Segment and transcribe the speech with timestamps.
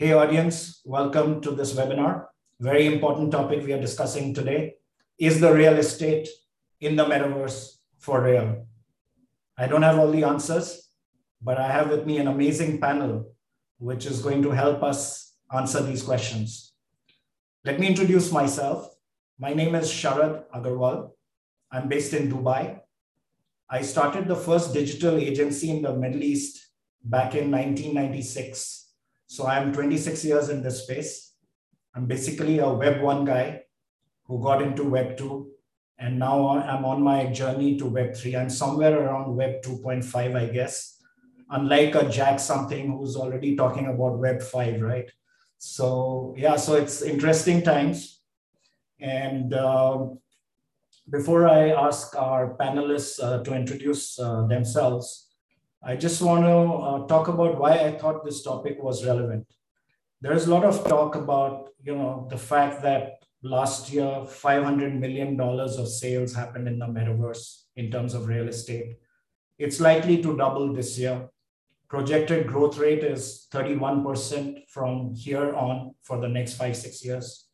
[0.00, 2.28] Hey audience, welcome to this webinar.
[2.58, 4.76] Very important topic we are discussing today.
[5.18, 6.26] Is the real estate
[6.80, 8.64] in the metaverse for real?
[9.58, 10.88] I don't have all the answers,
[11.42, 13.30] but I have with me an amazing panel
[13.76, 16.72] which is going to help us answer these questions.
[17.66, 18.88] Let me introduce myself.
[19.38, 21.10] My name is Sharad Agarwal.
[21.70, 22.80] I'm based in Dubai.
[23.68, 26.70] I started the first digital agency in the Middle East
[27.04, 28.86] back in 1996.
[29.30, 31.34] So I'm 26 years in this space.
[31.94, 33.62] I'm basically a Web 1 guy
[34.24, 35.48] who got into Web 2
[36.00, 38.40] and now I'm on my journey to Web3.
[38.40, 41.00] I'm somewhere around Web 2.5, I guess.
[41.48, 45.08] Unlike a Jack something who's already talking about Web 5, right?
[45.58, 48.22] So yeah, so it's interesting times.
[48.98, 50.08] And uh,
[51.08, 55.29] before I ask our panelists uh, to introduce uh, themselves,
[55.82, 59.46] I just want to uh, talk about why I thought this topic was relevant.
[60.20, 65.40] There's a lot of talk about, you know, the fact that last year, $500 million
[65.40, 68.98] of sales happened in the metaverse in terms of real estate.
[69.58, 71.30] It's likely to double this year.
[71.88, 77.46] Projected growth rate is 31% from here on for the next five, six years.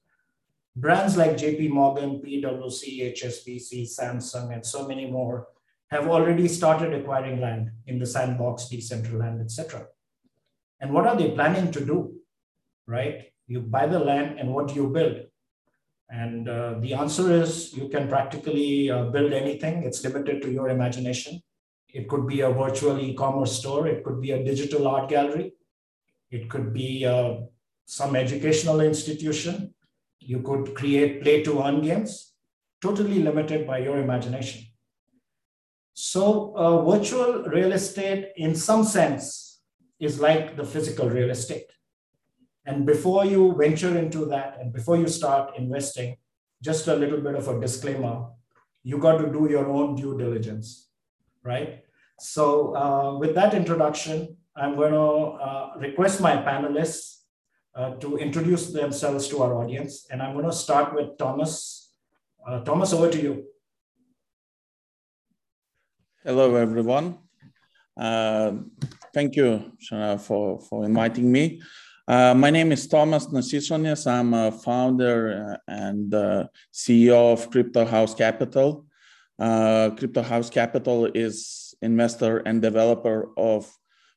[0.75, 5.47] Brands like JP Morgan, PwC, HSBC, Samsung, and so many more
[5.91, 9.87] have already started acquiring land in the sandbox, Decentraland, etc.
[10.81, 12.15] And what are they planning to do?
[12.87, 13.33] Right?
[13.47, 15.20] You buy the land and what do you build?
[16.09, 19.83] And uh, the answer is you can practically uh, build anything.
[19.83, 21.43] It's limited to your imagination.
[21.93, 23.87] It could be a virtual e-commerce store.
[23.89, 25.53] It could be a digital art gallery.
[26.31, 27.37] It could be uh,
[27.87, 29.75] some educational institution.
[30.21, 32.33] You could create play to earn games,
[32.81, 34.67] totally limited by your imagination.
[35.99, 39.63] So uh, virtual real estate in some sense
[39.99, 41.73] is like the physical real estate.
[42.67, 46.19] And before you venture into that and before you start investing,
[46.63, 48.27] just a little bit of a disclaimer
[48.83, 50.91] you got to do your own due diligence,
[51.43, 51.83] right?
[52.21, 57.23] So, uh, with that introduction, I'm going to uh, request my panelists
[57.75, 60.06] uh, to introduce themselves to our audience.
[60.09, 61.91] And I'm going to start with Thomas.
[62.47, 63.45] Uh, Thomas, over to you.
[66.26, 67.19] Hello, everyone.
[67.97, 68.54] Uh,
[69.14, 71.62] thank you, Shana, for, for inviting me.
[72.09, 74.10] Uh, my name is Thomas Nasisonis.
[74.10, 78.87] I'm a founder and uh, CEO of Crypto House Capital.
[79.38, 83.72] Uh, Crypto House Capital is investor and developer of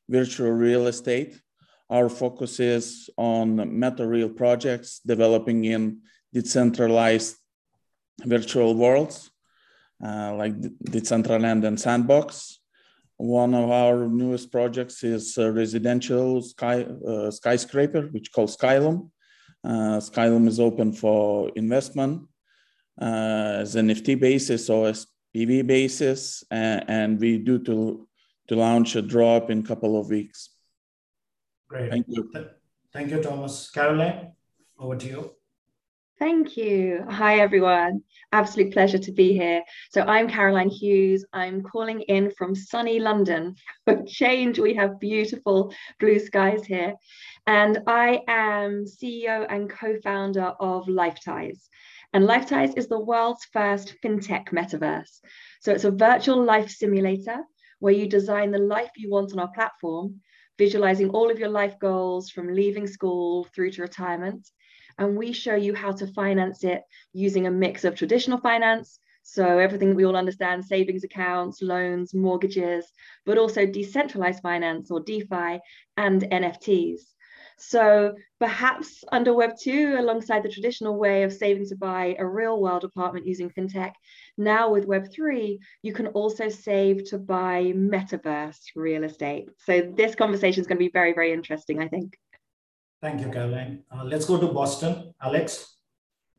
[0.08, 1.40] virtual real estate.
[1.88, 6.00] Our focus is on meta real projects developing in
[6.34, 7.36] decentralized
[8.26, 9.30] virtual worlds
[10.04, 12.58] uh, like Decentraland and Sandbox.
[13.16, 19.10] One of our newest projects is a residential sky, uh, skyscraper, which called Skylum.
[19.62, 22.22] Uh, Skylum is open for investment
[23.00, 25.06] uh, as NFT basis or as
[25.36, 28.08] PV basis, and, and we do to,
[28.48, 30.50] to launch a drop in a couple of weeks.
[31.68, 31.90] Great.
[31.90, 32.30] Thank you.
[32.92, 33.70] Thank you, Thomas.
[33.70, 34.32] Caroline,
[34.78, 35.39] over to you.
[36.20, 37.02] Thank you.
[37.08, 38.02] Hi, everyone.
[38.30, 39.62] Absolute pleasure to be here.
[39.90, 41.24] So, I'm Caroline Hughes.
[41.32, 43.54] I'm calling in from sunny London.
[43.86, 46.92] For change, we have beautiful blue skies here.
[47.46, 51.70] And I am CEO and co founder of Lifeties.
[52.12, 55.20] And Lifeties is the world's first fintech metaverse.
[55.62, 57.38] So, it's a virtual life simulator
[57.78, 60.20] where you design the life you want on our platform,
[60.58, 64.46] visualizing all of your life goals from leaving school through to retirement
[65.00, 69.58] and we show you how to finance it using a mix of traditional finance, so
[69.58, 72.86] everything we all understand, savings accounts, loans, mortgages,
[73.24, 75.58] but also decentralized finance or DeFi
[75.96, 77.00] and NFTs.
[77.58, 82.60] So perhaps under Web 2, alongside the traditional way of saving to buy a real
[82.60, 83.92] world apartment using fintech,
[84.38, 89.48] now with Web 3, you can also save to buy metaverse real estate.
[89.64, 92.16] So this conversation is going to be very, very interesting, I think.
[93.02, 93.82] Thank you, Caroline.
[93.90, 95.14] Uh, let's go to Boston.
[95.22, 95.76] Alex.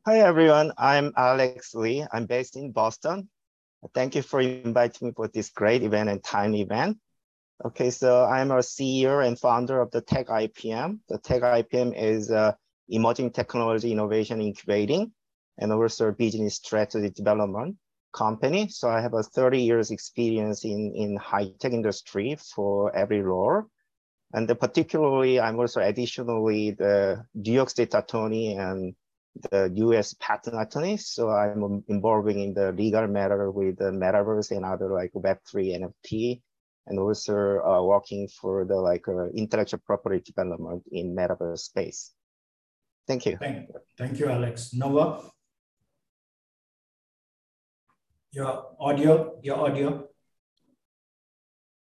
[0.06, 0.72] Hi, everyone.
[0.78, 2.06] I'm Alex Lee.
[2.12, 3.28] I'm based in Boston.
[3.94, 6.98] Thank you for inviting me for this great event and time event.
[7.64, 11.00] Okay, so I'm a CEO and founder of the Tech IPM.
[11.08, 12.56] The Tech IPM is a
[12.88, 15.12] emerging technology innovation incubating
[15.58, 17.76] and also business strategy development
[18.12, 18.68] company.
[18.68, 23.64] So I have a 30 years experience in, in high tech industry for every role.
[24.32, 28.94] And particularly, I'm also additionally the New York State attorney and
[29.50, 30.96] the US patent attorney.
[30.96, 36.40] So I'm involving in the legal matter with the metaverse and other like Web3 NFT
[36.86, 42.12] and also uh, working for the like uh, intellectual property development in metaverse space.
[43.06, 43.36] Thank you.
[43.36, 43.68] Thank,
[43.98, 44.72] thank you, Alex.
[44.72, 45.28] Nova?
[48.30, 50.08] Your audio, your audio.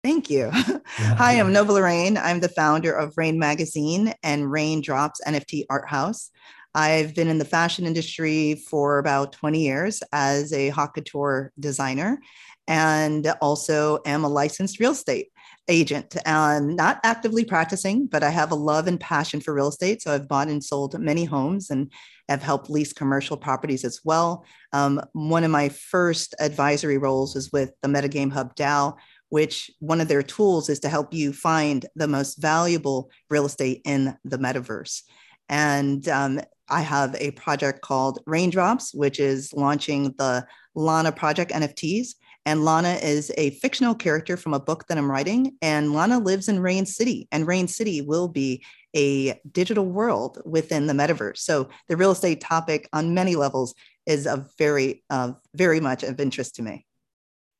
[0.02, 0.50] Thank you.
[0.86, 2.16] Hi, I'm Nova Lorraine.
[2.16, 6.30] I'm the founder of Raine Magazine and Raindrops NFT Art House.
[6.74, 12.18] I've been in the fashion industry for about 20 years as a haute couture designer
[12.66, 15.28] and also am a licensed real estate
[15.68, 16.16] agent.
[16.24, 20.00] I'm not actively practicing, but I have a love and passion for real estate.
[20.00, 21.92] So I've bought and sold many homes and
[22.28, 24.44] have helped lease commercial properties as well.
[24.72, 28.96] Um, one of my first advisory roles was with the Metagame Hub DAO,
[29.30, 33.80] which one of their tools is to help you find the most valuable real estate
[33.84, 35.02] in the metaverse.
[35.48, 42.14] And um, I have a project called Raindrops, which is launching the Lana Project NFTs.
[42.46, 45.56] And Lana is a fictional character from a book that I'm writing.
[45.60, 48.64] And Lana lives in Rain City, and Rain City will be
[48.96, 51.38] a digital world within the metaverse.
[51.38, 53.74] So the real estate topic on many levels
[54.06, 56.86] is a very, uh, very much of interest to me.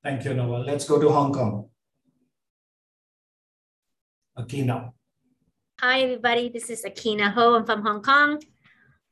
[0.03, 0.65] Thank you, Nova.
[0.65, 1.69] Let's go to Hong Kong.
[4.39, 4.93] Akina.
[5.79, 6.49] Hi, everybody.
[6.49, 7.55] This is Akina Ho.
[7.55, 8.43] I'm from Hong Kong.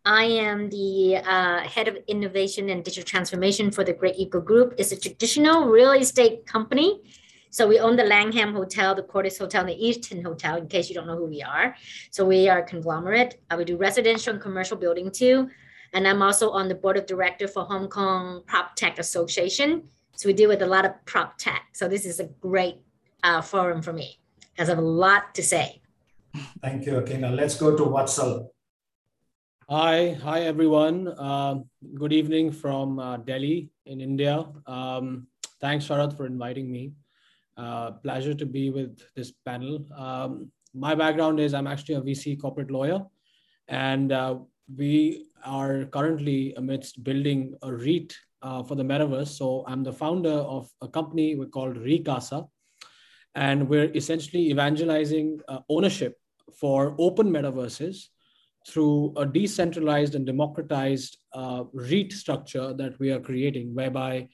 [0.07, 4.77] I am the uh, head of innovation and digital transformation for the Great Eagle Group.
[4.79, 7.03] It's a traditional real estate company.
[7.51, 10.89] So we own the Langham Hotel, the Cordis Hotel, and the Eaton Hotel, in case
[10.89, 11.77] you don't know who we are.
[12.11, 13.43] So we are a conglomerate.
[13.51, 15.51] Uh, we do residential and commercial building too.
[15.93, 19.91] And I'm also on the board of director for Hong Kong Prop Tech Association.
[20.19, 21.69] So we deal with a lot of prop tech.
[21.75, 22.79] So this is a great
[23.23, 24.19] uh, forum for me
[24.51, 25.81] because I have a lot to say.
[26.61, 27.33] Thank you, Akina.
[27.33, 28.49] Let's go to Vatsal.
[29.71, 31.07] Hi, hi everyone.
[31.07, 31.61] Uh,
[31.95, 34.45] good evening from uh, Delhi in India.
[34.67, 35.29] Um,
[35.61, 36.95] thanks, Sharath, for inviting me.
[37.57, 39.87] Uh, pleasure to be with this panel.
[39.97, 43.07] Um, my background is I'm actually a VC corporate lawyer,
[43.69, 44.39] and uh,
[44.77, 49.29] we are currently amidst building a REIT uh, for the metaverse.
[49.29, 52.49] So I'm the founder of a company we called Recasa,
[53.35, 56.17] and we're essentially evangelizing uh, ownership
[56.59, 58.07] for open metaverses
[58.67, 64.29] through a decentralized and democratized uh, REIT structure that we are creating, whereby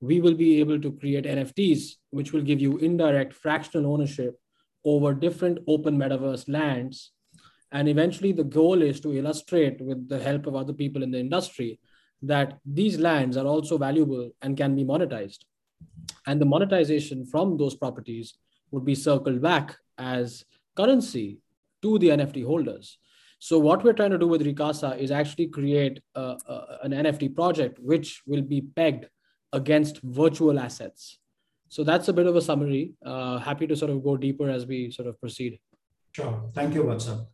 [0.00, 4.38] we will be able to create NFTs, which will give you indirect fractional ownership
[4.84, 7.12] over different open metaverse lands.
[7.72, 11.20] And eventually, the goal is to illustrate, with the help of other people in the
[11.20, 11.78] industry,
[12.22, 15.38] that these lands are also valuable and can be monetized.
[16.26, 18.34] And the monetization from those properties
[18.70, 20.44] would be circled back as
[20.76, 21.38] currency
[21.82, 22.98] to the NFT holders.
[23.38, 27.34] So what we're trying to do with Recasa is actually create a, a, an NFT
[27.34, 29.06] project which will be pegged
[29.52, 31.18] against virtual assets.
[31.68, 32.92] So that's a bit of a summary.
[33.04, 35.58] Uh, happy to sort of go deeper as we sort of proceed.
[36.12, 36.50] Sure.
[36.52, 37.26] Thank you, Vatsal.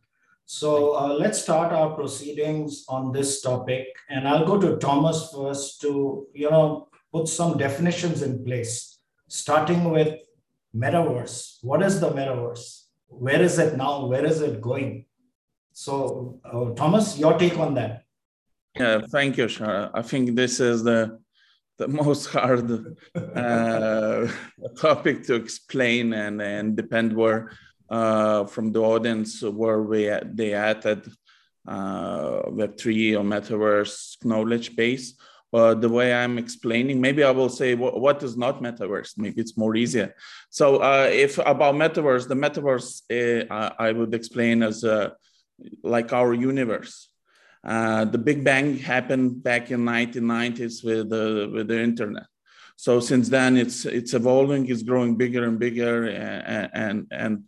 [0.49, 3.85] So uh, let's start our proceedings on this topic.
[4.09, 9.91] And I'll go to Thomas first to, you know, put some definitions in place, starting
[9.91, 10.15] with
[10.73, 11.57] metaverse.
[11.63, 12.83] What is the metaverse?
[13.09, 14.05] Where is it now?
[14.05, 15.05] Where is it going?
[15.73, 18.03] So, uh, Thomas, your take on that?
[18.79, 19.91] Yeah, thank you, Shara.
[19.93, 21.19] I think this is the
[21.77, 24.27] the most hard uh,
[24.77, 27.51] topic to explain and and depend where
[27.89, 31.09] uh, from the audience where we they added
[31.67, 35.13] uh, Web three or metaverse knowledge base.
[35.49, 39.17] But the way I'm explaining, maybe I will say what, what is not metaverse.
[39.17, 40.13] Maybe it's more easier.
[40.49, 45.15] So uh, if about metaverse, the metaverse uh, I would explain as a
[45.83, 47.09] like our universe.
[47.63, 52.27] Uh, the Big Bang happened back in 1990s with the with the internet.
[52.75, 57.43] So since then, it's it's evolving, it's growing bigger and bigger, and and and,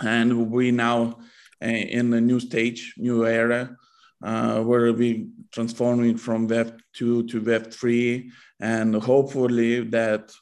[0.00, 1.18] and we now
[1.62, 3.76] uh, in a new stage, new era,
[4.22, 10.32] uh, where we transforming from Web two to Web three, and hopefully that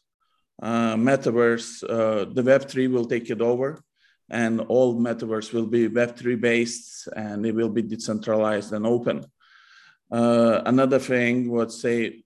[0.63, 3.83] uh, metaverse, uh, the Web three will take it over
[4.31, 9.25] and all metaverse will be Web3 based and it will be decentralized and open.
[10.11, 12.25] Uh, another thing would say,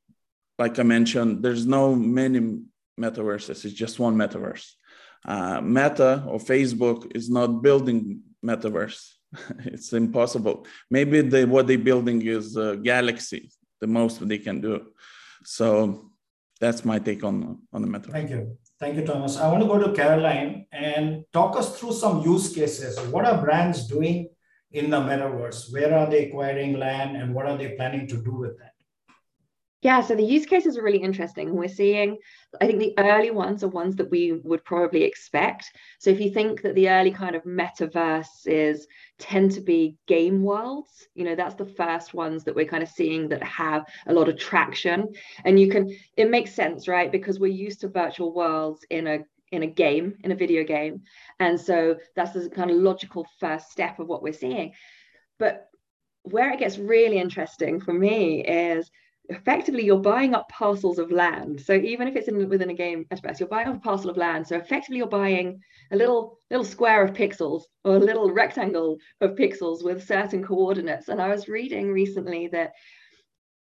[0.58, 2.60] like I mentioned, there's no many
[2.98, 4.72] metaverses, it's just one metaverse.
[5.24, 9.14] Uh, Meta or Facebook is not building metaverse.
[9.64, 10.66] it's impossible.
[10.90, 14.86] Maybe they, what they're building is a galaxy, the most they can do.
[15.44, 16.10] So
[16.60, 18.12] that's my take on, on the metaverse.
[18.12, 18.58] Thank you.
[18.80, 19.36] Thank you, Thomas.
[19.36, 22.98] I want to go to Caroline and talk us through some use cases.
[23.10, 24.28] What are brands doing
[24.70, 25.72] in the metaverse?
[25.72, 28.67] Where are they acquiring land and what are they planning to do with that?
[29.80, 31.54] Yeah, so the use cases are really interesting.
[31.54, 32.18] We're seeing,
[32.60, 35.70] I think the early ones are ones that we would probably expect.
[36.00, 38.80] So if you think that the early kind of metaverses
[39.20, 42.88] tend to be game worlds, you know, that's the first ones that we're kind of
[42.88, 45.12] seeing that have a lot of traction.
[45.44, 47.12] And you can, it makes sense, right?
[47.12, 49.20] Because we're used to virtual worlds in a
[49.50, 51.02] in a game, in a video game.
[51.40, 54.74] And so that's the kind of logical first step of what we're seeing.
[55.38, 55.68] But
[56.22, 58.90] where it gets really interesting for me is
[59.28, 61.60] effectively you're buying up parcels of land.
[61.60, 64.16] So even if it's in, within a game SPS, you're buying up a parcel of
[64.16, 64.46] land.
[64.46, 65.60] So effectively you're buying
[65.92, 71.08] a little little square of pixels or a little rectangle of pixels with certain coordinates.
[71.08, 72.72] And I was reading recently that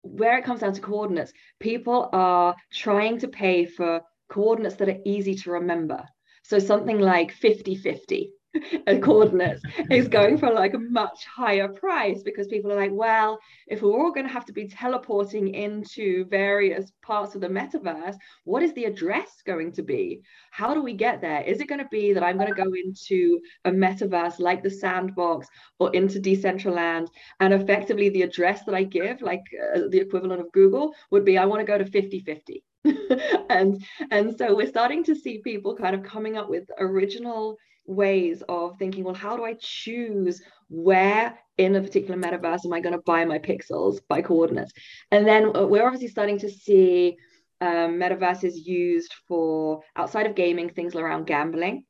[0.02, 5.00] where it comes down to coordinates, people are trying to pay for coordinates that are
[5.04, 6.04] easy to remember.
[6.44, 8.30] So something like 50 50
[9.02, 13.82] coordinates is going for like a much higher price because people are like, well, if
[13.82, 18.62] we're all going to have to be teleporting into various parts of the metaverse, what
[18.62, 20.22] is the address going to be?
[20.50, 21.42] How do we get there?
[21.42, 24.70] Is it going to be that I'm going to go into a metaverse like the
[24.70, 25.46] sandbox
[25.78, 27.08] or into Decentraland
[27.40, 29.42] and effectively the address that I give, like
[29.74, 32.64] uh, the equivalent of Google, would be I want to go to 50 50.
[33.50, 37.56] and and so we're starting to see people kind of coming up with original
[37.86, 42.80] ways of thinking, well, how do I choose where in a particular metaverse am I
[42.80, 44.72] going to buy my pixels by coordinates?
[45.10, 47.16] And then uh, we're obviously starting to see
[47.60, 51.84] um, metaverses used for outside of gaming, things around gambling.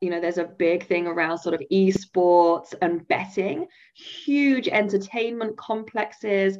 [0.00, 6.58] You know, there's a big thing around sort of esports and betting, huge entertainment complexes.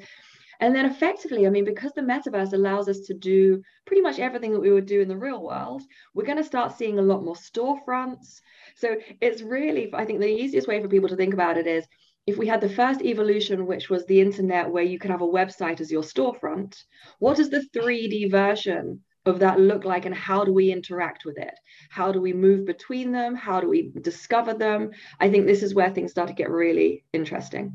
[0.60, 4.52] And then effectively, I mean, because the metaverse allows us to do pretty much everything
[4.52, 5.82] that we would do in the real world,
[6.14, 8.40] we're going to start seeing a lot more storefronts.
[8.76, 11.86] So it's really, I think the easiest way for people to think about it is
[12.26, 15.26] if we had the first evolution, which was the internet where you could have a
[15.26, 16.76] website as your storefront,
[17.18, 21.38] what does the 3D version of that look like and how do we interact with
[21.38, 21.54] it?
[21.88, 23.34] How do we move between them?
[23.34, 24.90] How do we discover them?
[25.18, 27.72] I think this is where things start to get really interesting.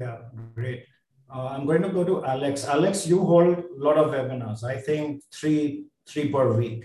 [0.00, 0.18] Yeah,
[0.54, 0.84] great.
[1.34, 2.64] Uh, I'm going to go to Alex.
[2.64, 4.62] Alex, you hold a lot of webinars.
[4.62, 6.84] I think three three per week.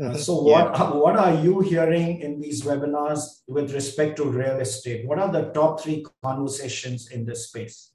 [0.00, 0.16] Mm-hmm.
[0.16, 0.90] so what yeah.
[0.92, 5.06] what are you hearing in these webinars with respect to real estate?
[5.06, 7.92] What are the top three conversations in this space?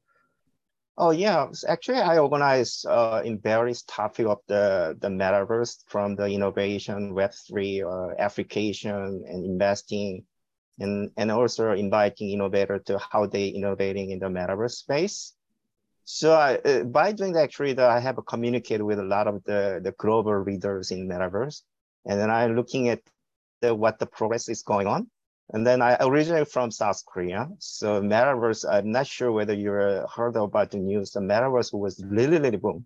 [0.98, 6.28] Oh yeah, actually I organize uh, in various topic of the the metaverse from the
[6.28, 10.24] innovation, Web three, uh, application, and investing,
[10.80, 15.34] and and also inviting innovator to how they innovating in the metaverse space.
[16.06, 19.44] So I, uh, by doing that, actually, the, I have communicated with a lot of
[19.44, 21.64] the, the global leaders in Metaverse.
[22.06, 23.02] And then I'm looking at
[23.62, 25.10] the, what the progress is going on.
[25.52, 27.50] And then I originally from South Korea.
[27.58, 31.12] So Metaverse, I'm not sure whether you heard about the news.
[31.12, 32.86] The Metaverse was really, really boom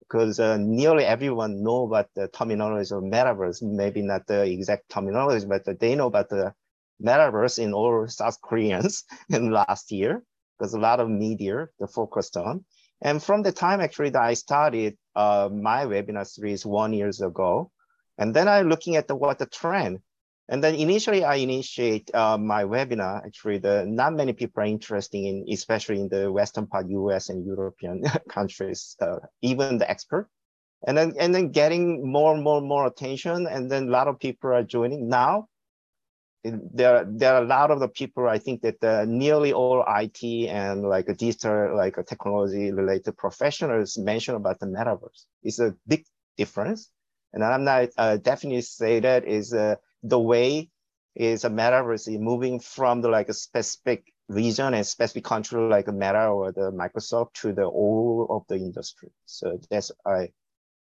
[0.00, 5.46] because uh, nearly everyone know about the terminology of Metaverse, maybe not the exact terminology,
[5.46, 6.54] but they know about the
[7.02, 10.22] Metaverse in all South Koreans in last year
[10.62, 12.64] because a lot of media they focused on.
[13.02, 17.72] And from the time actually that I started uh, my webinar series one years ago,
[18.16, 19.98] and then I'm looking at the, what the trend.
[20.48, 25.18] And then initially I initiate uh, my webinar, actually the not many people are interested
[25.18, 30.28] in, especially in the Western part, US and European countries, uh, even the expert.
[30.86, 33.48] And then, and then getting more and more and more attention.
[33.48, 35.08] And then a lot of people are joining.
[35.08, 35.48] Now
[36.44, 40.48] there there are a lot of the people I think that uh, nearly all IT
[40.48, 45.26] and like a digital like a technology related professionals mention about the metaverse.
[45.42, 46.04] It's a big
[46.36, 46.90] difference,
[47.32, 50.70] and I'm not uh, definitely say that is uh, the way
[51.14, 55.88] is a metaverse is moving from the like a specific region and specific country like
[55.88, 59.10] a Meta or the Microsoft to the all of the industry.
[59.26, 60.30] So that's I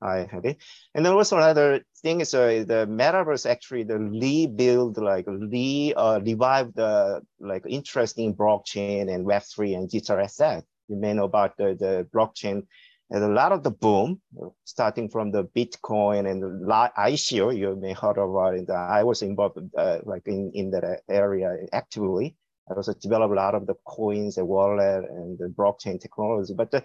[0.02, 0.56] I it.
[0.94, 6.20] And then also another thing is uh, the metaverse actually the rebuild like re uh,
[6.20, 10.64] revive the like interesting blockchain and Web three and digital asset.
[10.88, 12.66] You may know about the the blockchain.
[13.12, 14.20] And a lot of the boom,
[14.64, 18.70] starting from the Bitcoin and the ICO, you may heard about it.
[18.70, 22.36] I was involved uh, like in, in that area actively.
[22.70, 26.54] I also developed a lot of the coins, the wallet, and the blockchain technology.
[26.54, 26.84] But the,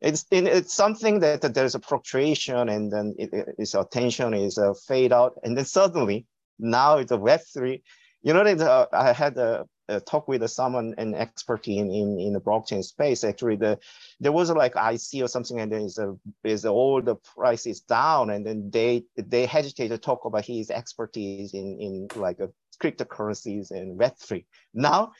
[0.00, 4.74] it's it's something that, that there's a fluctuation and then it, its attention is uh,
[4.86, 5.34] fade out.
[5.42, 6.26] And then suddenly
[6.58, 7.82] now it's a web three.
[8.22, 12.18] You know that uh, i had a, a, talk with someone an expert in, in
[12.18, 13.24] in the blockchain space.
[13.24, 13.78] Actually the
[14.20, 17.66] there was a, like ic or something and then is a is all the price
[17.66, 22.38] is down and then they they hesitate to talk about his expertise in in like
[22.38, 22.50] a
[22.80, 25.10] cryptocurrencies and web3 now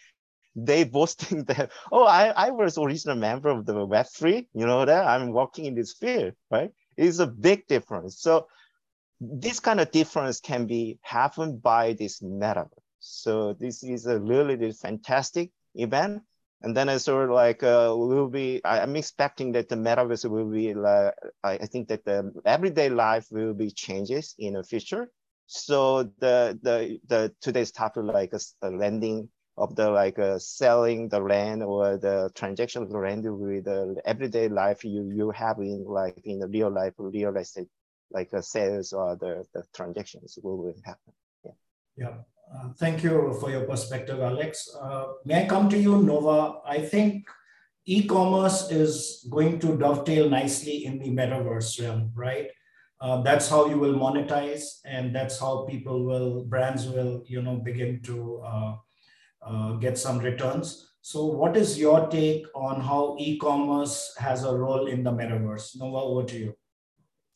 [0.65, 5.07] they boasting that, oh, I, I was original member of the Web3, you know that
[5.07, 6.71] I'm working in this field, right?
[6.97, 8.21] It's a big difference.
[8.21, 8.49] So
[9.21, 12.71] this kind of difference can be happened by this metaverse.
[13.01, 16.23] So this is a really fantastic event.
[16.63, 18.61] And then I sort of like uh, will be.
[18.65, 20.75] I'm expecting that the metaverse will be.
[20.75, 25.09] Like, I think that the everyday life will be changes in the future.
[25.47, 31.09] So the the the today's topic like a, a lending of the like uh, selling
[31.09, 35.59] the land or the transaction of the land with the everyday life you you have
[35.59, 37.69] in like in the real life real estate
[38.11, 41.13] like uh, sales or the, the transactions will, will happen.
[41.45, 41.53] Yeah.
[41.97, 42.15] Yeah.
[42.55, 44.75] Uh, thank you for your perspective, Alex.
[44.81, 46.61] Uh, may I come to you, Nova?
[46.65, 47.29] I think
[47.85, 52.49] e-commerce is going to dovetail nicely in the metaverse realm, right?
[53.01, 57.57] Uh, that's how you will monetize, and that's how people will, brands will, you know,
[57.57, 58.75] begin to uh,
[59.49, 60.93] uh, get some returns.
[61.01, 65.79] So, what is your take on how e-commerce has a role in the metaverse?
[65.79, 66.55] Nova, over to you.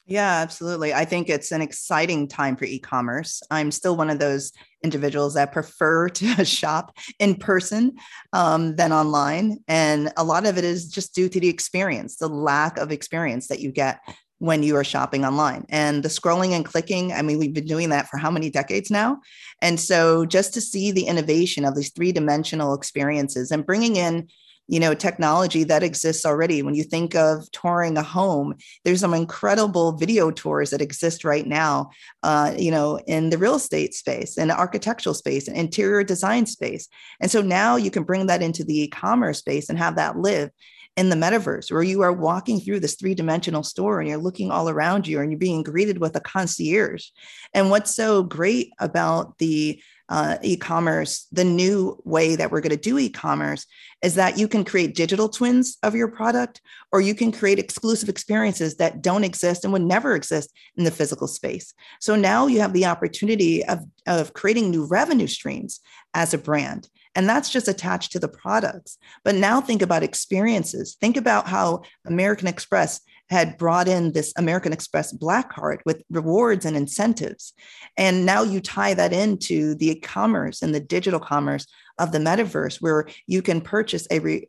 [0.04, 0.92] Yeah, absolutely.
[0.92, 3.40] I think it's an exciting time for e commerce.
[3.50, 4.52] I'm still one of those
[4.82, 7.96] individuals that prefer to shop in person
[8.32, 9.58] um, than online.
[9.68, 13.46] And a lot of it is just due to the experience, the lack of experience
[13.48, 14.00] that you get
[14.42, 15.64] when you are shopping online.
[15.68, 18.90] And the scrolling and clicking, I mean, we've been doing that for how many decades
[18.90, 19.20] now?
[19.60, 24.26] And so just to see the innovation of these three dimensional experiences and bringing in
[24.66, 29.12] you know technology that exists already when you think of touring a home there's some
[29.12, 31.90] incredible video tours that exist right now
[32.22, 36.88] uh, you know in the real estate space and architectural space and interior design space
[37.20, 40.48] and so now you can bring that into the e-commerce space and have that live
[40.96, 44.68] in the metaverse where you are walking through this three-dimensional store and you're looking all
[44.68, 47.06] around you and you're being greeted with a concierge.
[47.54, 52.76] And what's so great about the uh, e-commerce the new way that we're going to
[52.76, 53.64] do e-commerce
[54.02, 58.10] is that you can create digital twins of your product or you can create exclusive
[58.10, 61.72] experiences that don't exist and would never exist in the physical space.
[62.00, 65.80] So now you have the opportunity of, of creating new revenue streams
[66.12, 68.98] as a brand and that's just attached to the products.
[69.24, 70.96] But now think about experiences.
[71.00, 76.66] Think about how American Express had brought in this American Express Black Card with rewards
[76.66, 77.54] and incentives.
[77.96, 81.66] And now you tie that into the commerce and the digital commerce
[81.98, 84.48] of the metaverse, where you can purchase a re-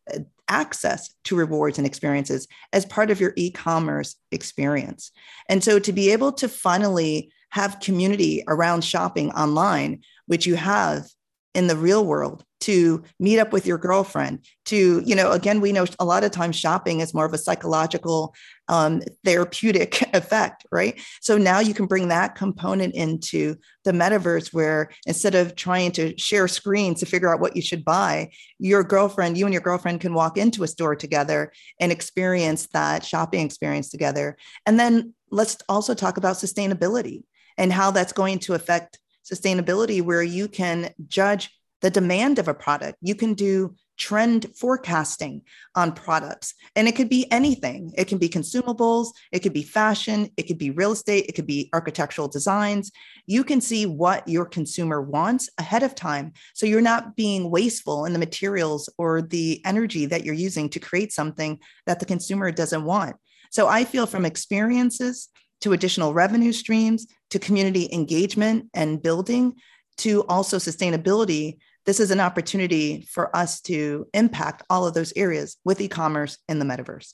[0.49, 5.11] access to rewards and experiences as part of your e commerce experience.
[5.47, 11.07] And so to be able to finally have community around shopping online, which you have
[11.53, 15.71] in the real world to meet up with your girlfriend to you know again we
[15.71, 18.33] know a lot of times shopping is more of a psychological
[18.69, 20.99] um, therapeutic effect right?
[21.21, 26.17] So now you can bring that component into the metaverse where instead of trying to
[26.17, 30.01] share screens to figure out what you should buy your girlfriend you and your girlfriend
[30.01, 34.37] can walk into a store together and experience that shopping experience together.
[34.65, 37.23] And then let's also talk about sustainability
[37.57, 41.49] and how that's going to affect sustainability where you can judge
[41.81, 42.97] the demand of a product.
[43.01, 45.41] You can do trend forecasting
[45.75, 46.55] on products.
[46.75, 47.93] And it could be anything.
[47.95, 51.45] It can be consumables, it could be fashion, it could be real estate, it could
[51.45, 52.91] be architectural designs.
[53.27, 56.33] You can see what your consumer wants ahead of time.
[56.53, 60.79] So you're not being wasteful in the materials or the energy that you're using to
[60.79, 63.15] create something that the consumer doesn't want.
[63.51, 65.29] So I feel from experiences
[65.63, 69.53] to additional revenue streams to community engagement and building
[69.97, 75.57] to also sustainability this is an opportunity for us to impact all of those areas
[75.65, 77.13] with e-commerce in the metaverse.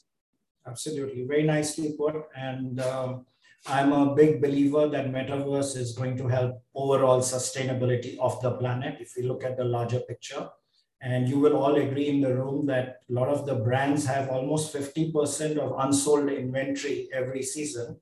[0.68, 2.16] Absolutely, very nicely put.
[2.36, 3.26] And um,
[3.66, 8.98] I'm a big believer that metaverse is going to help overall sustainability of the planet.
[9.00, 10.48] If we look at the larger picture,
[11.02, 14.30] and you will all agree in the room that a lot of the brands have
[14.30, 18.00] almost 50% of unsold inventory every season,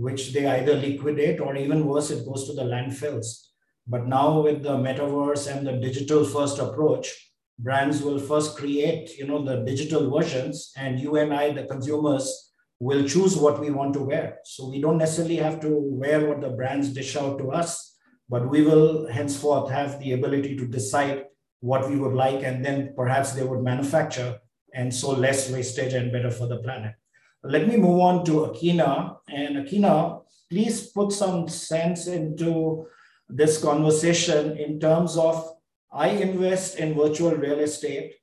[0.00, 3.50] which they either liquidate or even worse, it goes to the landfills
[3.90, 9.26] but now with the metaverse and the digital first approach, brands will first create, you
[9.26, 13.92] know, the digital versions and you and I, the consumers, will choose what we want
[13.94, 14.38] to wear.
[14.44, 17.96] So we don't necessarily have to wear what the brands dish out to us,
[18.28, 21.24] but we will henceforth have the ability to decide
[21.58, 24.38] what we would like and then perhaps they would manufacture
[24.72, 26.94] and so less wastage and better for the planet.
[27.42, 29.16] Let me move on to Akina.
[29.28, 32.86] And Akina, please put some sense into
[33.28, 35.56] this conversation in terms of
[35.92, 38.14] I invest in virtual real estate.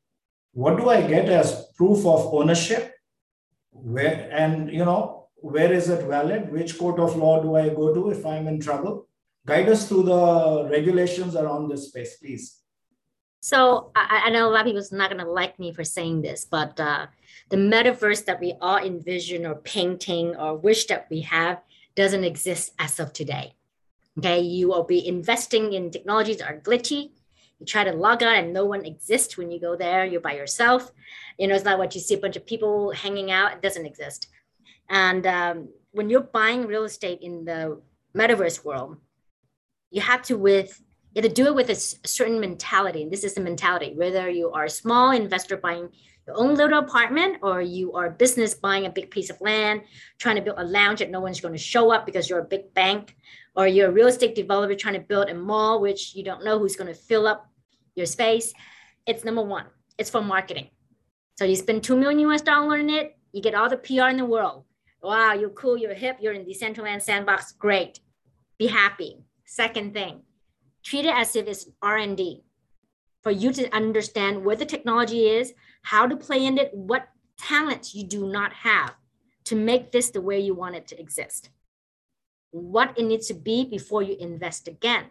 [0.54, 2.94] What do I get as proof of ownership?
[3.72, 6.52] Where and you know where is it valid?
[6.52, 9.08] Which court of law do I go to if I'm in trouble?
[9.46, 12.60] Guide us through the regulations around this space, please.
[13.40, 15.84] So I, I, know a lot of people people's not going to like me for
[15.84, 17.08] saying this, but uh,
[17.50, 21.62] the metaverse that we all envision or painting or wish that we have
[21.96, 23.54] doesn't exist as of today.
[24.18, 27.12] Okay, you will be investing in technologies that are glitchy.
[27.60, 30.06] You try to log on and no one exists when you go there.
[30.06, 30.92] You're by yourself.
[31.38, 33.54] You know, it's not what you see a bunch of people hanging out.
[33.54, 34.28] It doesn't exist.
[34.90, 37.82] And um, when you're buying real estate in the
[38.16, 38.98] metaverse world,
[39.92, 40.82] you have to with
[41.14, 43.04] you have to do it with a certain mentality.
[43.04, 45.90] And this is the mentality, whether you are a small investor buying
[46.28, 49.82] your own little apartment or you are a business buying a big piece of land,
[50.20, 52.46] trying to build a lounge that no one's going to show up because you're a
[52.46, 53.16] big bank,
[53.56, 56.60] or you're a real estate developer trying to build a mall, which you don't know
[56.60, 57.50] who's going to fill up
[57.96, 58.54] your space.
[59.08, 59.66] It's number one,
[59.98, 60.70] it's for marketing.
[61.38, 64.18] So you spend 2 million US dollars on it, you get all the PR in
[64.18, 64.66] the world.
[65.02, 68.00] Wow, you're cool, you're hip, you're in the Decentraland sandbox, great.
[68.58, 69.18] Be happy.
[69.46, 70.22] Second thing,
[70.88, 72.44] treat it as if it's R&D
[73.22, 77.94] for you to understand where the technology is, how to play in it, what talents
[77.94, 78.96] you do not have
[79.44, 81.50] to make this the way you want it to exist.
[82.52, 85.06] What it needs to be before you invest again.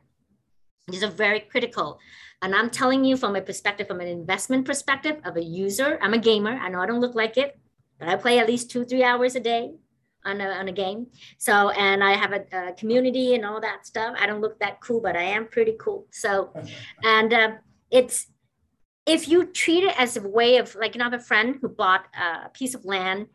[0.88, 1.98] These are very critical.
[2.40, 6.14] And I'm telling you from a perspective, from an investment perspective of a user, I'm
[6.14, 6.52] a gamer.
[6.52, 7.58] I know I don't look like it,
[7.98, 9.74] but I play at least two, three hours a day
[10.26, 11.06] on a, on a game.
[11.38, 14.16] So, and I have a, a, community and all that stuff.
[14.18, 16.06] I don't look that cool, but I am pretty cool.
[16.10, 16.52] So,
[17.04, 17.50] and uh,
[17.90, 18.26] it's,
[19.06, 21.56] if you treat it as a way of like, you know, I have a friend
[21.60, 23.28] who bought a piece of land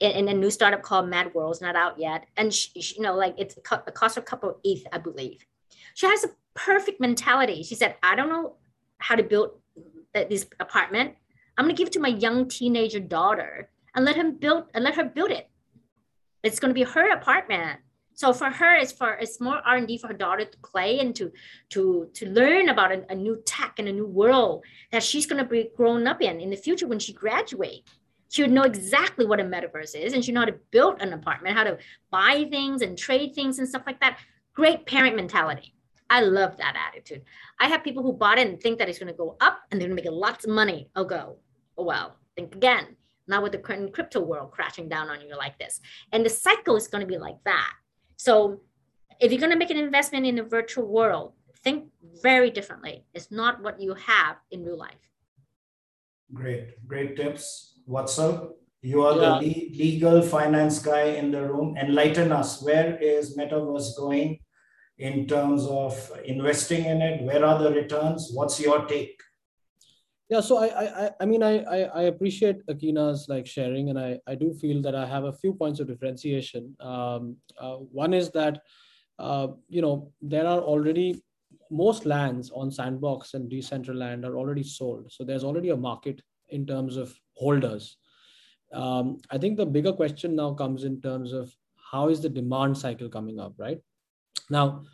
[0.00, 1.52] in, in a new startup called Mad World.
[1.52, 2.24] It's not out yet.
[2.36, 5.44] And, she, she, you know, like it's a cost a couple of ETH, I believe.
[5.94, 7.62] She has a perfect mentality.
[7.62, 8.56] She said, I don't know
[8.98, 9.50] how to build
[10.14, 11.14] this apartment.
[11.56, 14.84] I'm going to give it to my young teenager daughter and let him build and
[14.84, 15.50] let her build it
[16.42, 17.80] it's going to be her apartment.
[18.14, 21.30] So for her it's for it's more r&d for her daughter to play and to
[21.70, 25.42] to to learn about a, a new tech and a new world that she's going
[25.42, 27.92] to be grown up in in the future when she graduates
[28.28, 31.12] she would know exactly what a metaverse is and she know how to build an
[31.12, 31.78] apartment how to
[32.10, 34.18] buy things and trade things and stuff like that.
[34.54, 35.74] Great parent mentality.
[36.10, 37.22] I love that attitude.
[37.60, 39.80] I have people who bought it and think that it's going to go up and
[39.80, 40.90] they're going to make lots of money.
[40.96, 41.38] Oh go.
[41.76, 42.96] Oh well think again
[43.28, 45.80] not with the current crypto world crashing down on you like this.
[46.12, 47.72] And the cycle is going to be like that.
[48.16, 48.60] So
[49.20, 51.32] if you're going to make an investment in the virtual world,
[51.64, 51.88] think
[52.22, 53.04] very differently.
[53.14, 55.10] It's not what you have in real life.
[56.32, 57.80] Great, great tips.
[57.88, 58.52] Vatsal?
[58.82, 59.38] you are yeah.
[59.40, 61.76] the legal finance guy in the room.
[61.76, 62.62] Enlighten us.
[62.62, 64.38] Where is Metaverse going
[64.98, 67.22] in terms of investing in it?
[67.22, 68.30] Where are the returns?
[68.32, 69.20] What's your take?
[70.28, 70.66] Yeah so i
[71.04, 71.54] i i mean i
[72.00, 75.54] i appreciate akina's like sharing and i i do feel that i have a few
[75.54, 76.76] points of differentiation.
[76.80, 78.62] Um, uh, one is that
[79.18, 81.22] uh, you know there are already
[81.70, 85.12] most lands on sandbox and decentraland are already sold.
[85.12, 87.96] So there's already a market in terms of holders.
[88.72, 91.50] Um, i think the bigger question now comes in terms of
[91.90, 93.80] how is the demand cycle coming up right?
[94.50, 94.84] Now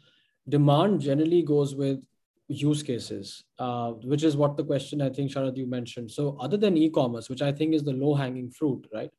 [0.48, 2.04] demand generally goes with
[2.48, 6.10] use cases, uh, which is what the question I think Sharad you mentioned.
[6.10, 9.10] So other than e-commerce, which I think is the low-hanging fruit, right?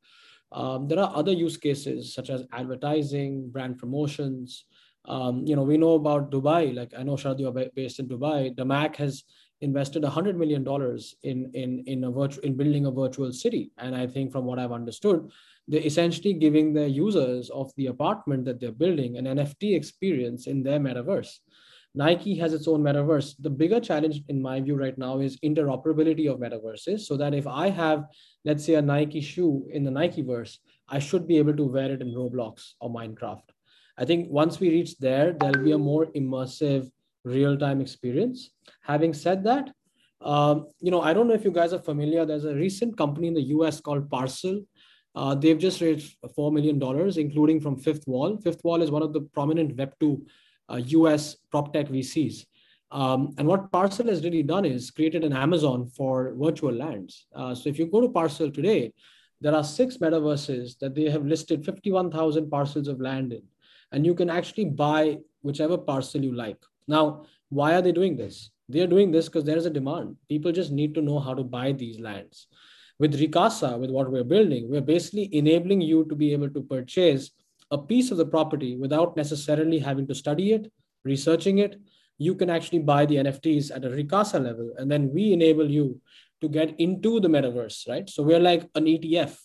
[0.52, 4.64] Um, there are other use cases such as advertising, brand promotions.
[5.04, 6.74] Um, you know, we know about Dubai.
[6.74, 8.54] Like I know Sharad, you are based in Dubai.
[8.54, 9.24] DAMAC has
[9.60, 10.64] invested $100 million
[11.22, 13.72] in, in, in, a virtu- in building a virtual city.
[13.78, 15.30] And I think from what I've understood,
[15.66, 20.62] they're essentially giving their users of the apartment that they're building an NFT experience in
[20.62, 21.38] their metaverse.
[21.96, 23.34] Nike has its own metaverse.
[23.40, 27.00] The bigger challenge, in my view, right now is interoperability of metaverses.
[27.00, 28.04] So that if I have,
[28.44, 31.90] let's say, a Nike shoe in the Nike verse, I should be able to wear
[31.90, 33.48] it in Roblox or Minecraft.
[33.96, 36.90] I think once we reach there, there'll be a more immersive
[37.24, 38.50] real-time experience.
[38.82, 39.70] Having said that,
[40.20, 42.26] um, you know, I don't know if you guys are familiar.
[42.26, 44.60] There's a recent company in the US called Parcel.
[45.14, 46.76] Uh, they've just raised $4 million,
[47.18, 48.36] including from Fifth Wall.
[48.36, 50.18] Fifth Wall is one of the prominent Web2 uh,
[50.74, 52.46] US prop tech VCs.
[52.90, 57.26] Um, and what Parcel has really done is created an Amazon for virtual lands.
[57.34, 58.92] Uh, so if you go to Parcel today,
[59.40, 63.42] there are six metaverses that they have listed 51,000 parcels of land in.
[63.92, 66.58] And you can actually buy whichever parcel you like.
[66.88, 68.50] Now, why are they doing this?
[68.68, 70.16] They are doing this because there is a demand.
[70.28, 72.48] People just need to know how to buy these lands.
[72.98, 77.30] With Recasa, with what we're building, we're basically enabling you to be able to purchase
[77.70, 80.70] a piece of the property without necessarily having to study it,
[81.04, 81.76] researching it.
[82.18, 86.00] You can actually buy the NFTs at a Recasa level, and then we enable you
[86.40, 88.08] to get into the metaverse, right?
[88.08, 89.36] So we're like an ETF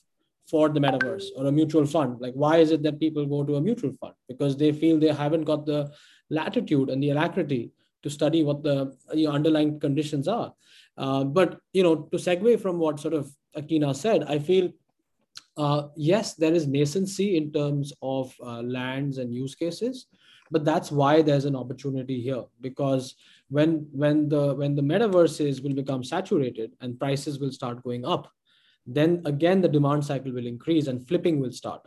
[0.50, 2.20] for the metaverse or a mutual fund.
[2.20, 4.14] Like, why is it that people go to a mutual fund?
[4.28, 5.92] Because they feel they haven't got the
[6.30, 7.72] latitude and the alacrity
[8.04, 10.54] to study what the you know, underlying conditions are.
[10.98, 14.72] Uh, but you know, to segue from what sort of Akina said, I feel
[15.58, 20.08] uh, yes, there is nascency in terms of uh, lands and use cases,
[20.50, 23.16] but that's why there's an opportunity here because
[23.50, 28.32] when when the when the metaverses will become saturated and prices will start going up,
[28.86, 31.82] then again the demand cycle will increase and flipping will start.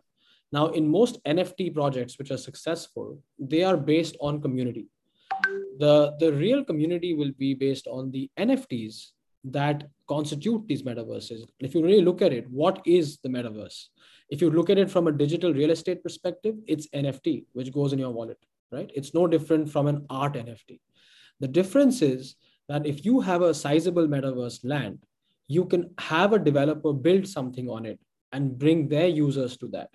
[0.52, 4.86] Now, in most NFT projects which are successful, they are based on community.
[5.78, 9.08] The, the real community will be based on the NFTs
[9.44, 11.42] that constitute these metaverses.
[11.60, 13.86] If you really look at it, what is the metaverse?
[14.30, 17.92] If you look at it from a digital real estate perspective, it's NFT, which goes
[17.92, 18.38] in your wallet,
[18.70, 18.90] right?
[18.94, 20.80] It's no different from an art NFT.
[21.40, 22.36] The difference is
[22.68, 24.98] that if you have a sizable metaverse land,
[25.48, 28.00] you can have a developer build something on it
[28.32, 29.90] and bring their users to that.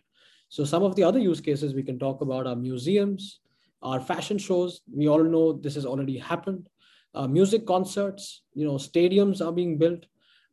[0.49, 3.39] So some of the other use cases we can talk about are museums,
[3.81, 4.81] our fashion shows.
[4.91, 6.67] We all know this has already happened
[7.15, 10.05] uh, music concerts, you know, stadiums are being built.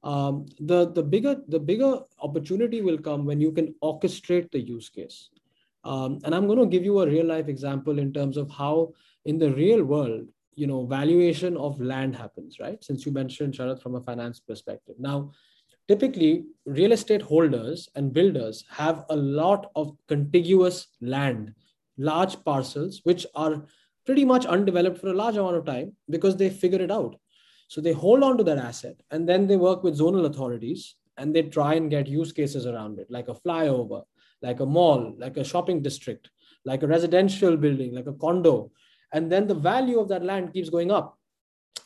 [0.03, 4.89] Um, the, the, bigger, the bigger opportunity will come when you can orchestrate the use
[4.89, 5.31] case.
[5.85, 8.93] Um, and I'm going to give you a real life example in terms of how
[9.25, 12.83] in the real world, you know, valuation of land happens, right?
[12.83, 14.97] Since you mentioned, Sharath, from a finance perspective.
[14.99, 15.33] Now,
[15.87, 21.55] typically real estate holders and builders have a lot of contiguous land,
[21.99, 23.63] large parcels, which are
[24.07, 27.17] pretty much undeveloped for a large amount of time because they figure it out.
[27.69, 31.35] So they hold on to that asset and then they work with zonal authorities and
[31.35, 34.05] they try and get use cases around it, like a flyover,
[34.43, 36.31] like a mall, like a shopping district,
[36.65, 38.71] like a residential building, like a condo.
[39.13, 41.19] And then the value of that land keeps going up.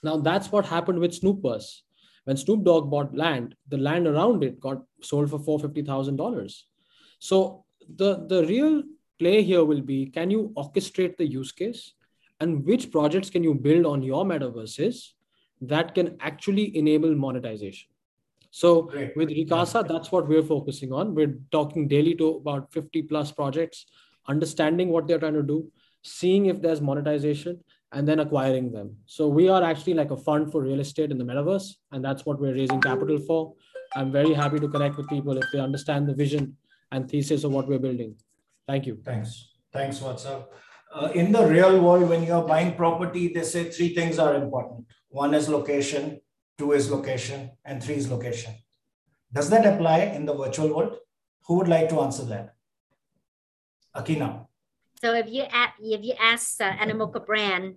[0.03, 1.81] Now that's what happened with Snoopverse.
[2.25, 6.63] When Snoop Dogg bought land, the land around it got sold for $450,000.
[7.19, 7.65] So
[7.97, 8.83] the, the real
[9.19, 11.95] play here will be, can you orchestrate the use case?
[12.41, 15.11] And which projects can you build on your metaverses
[15.61, 17.91] that can actually enable monetization
[18.51, 19.17] so Great.
[19.17, 21.15] with Recasa, that's what we're focusing on.
[21.15, 23.87] We're talking daily to about 50 plus projects,
[24.27, 25.71] understanding what they're trying to do,
[26.03, 28.97] seeing if there's monetization, and then acquiring them.
[29.07, 32.27] So we are actually like a fund for real estate in the metaverse, and that's
[32.27, 33.55] what we're raising capital for.
[33.95, 36.57] I'm very happy to connect with people if they understand the vision
[36.93, 38.17] and thesis of what we're building.
[38.67, 38.99] Thank you.
[39.05, 39.49] Thanks.
[39.73, 40.47] Thanks, Vatsal?
[40.93, 44.87] Uh, in the real world, when you're buying property, they say three things are important.
[45.09, 46.21] One is location,
[46.59, 48.55] two is location, and three is location.
[49.33, 50.97] Does that apply in the virtual world?
[51.47, 52.55] Who would like to answer that?
[53.95, 54.47] Akina.
[55.01, 55.45] So if you
[55.81, 57.77] if you ask uh, Animoca brand,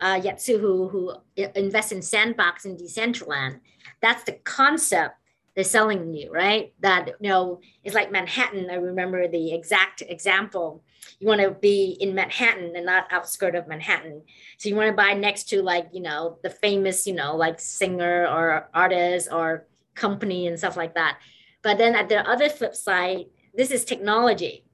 [0.00, 1.14] uh, Yat Siu, who, who
[1.54, 3.60] invests in Sandbox and Decentraland,
[4.00, 5.16] that's the concept
[5.54, 6.72] they're selling you, right?
[6.80, 8.70] That you know, it's like Manhattan.
[8.70, 10.82] I remember the exact example.
[11.18, 14.22] You want to be in Manhattan and not outskirt of Manhattan.
[14.58, 17.60] So you want to buy next to like, you know, the famous, you know, like
[17.60, 21.18] singer or artist or company and stuff like that.
[21.62, 24.64] But then at the other flip side, this is technology.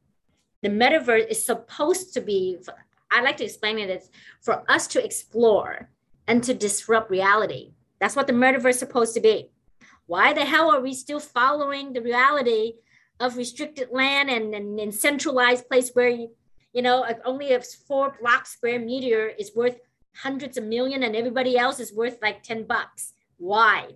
[0.63, 2.59] The metaverse is supposed to be,
[3.11, 4.11] I like to explain it as
[4.41, 5.91] for us to explore
[6.27, 7.73] and to disrupt reality.
[8.01, 9.51] That's what the metaverse is supposed to be
[10.09, 12.73] why the hell are we still following the reality
[13.21, 16.31] of restricted land and, and centralized place where you,
[16.73, 19.79] you know only a four block square meter is worth
[20.17, 23.13] hundreds of million and everybody else is worth like 10 bucks?
[23.37, 23.89] Why?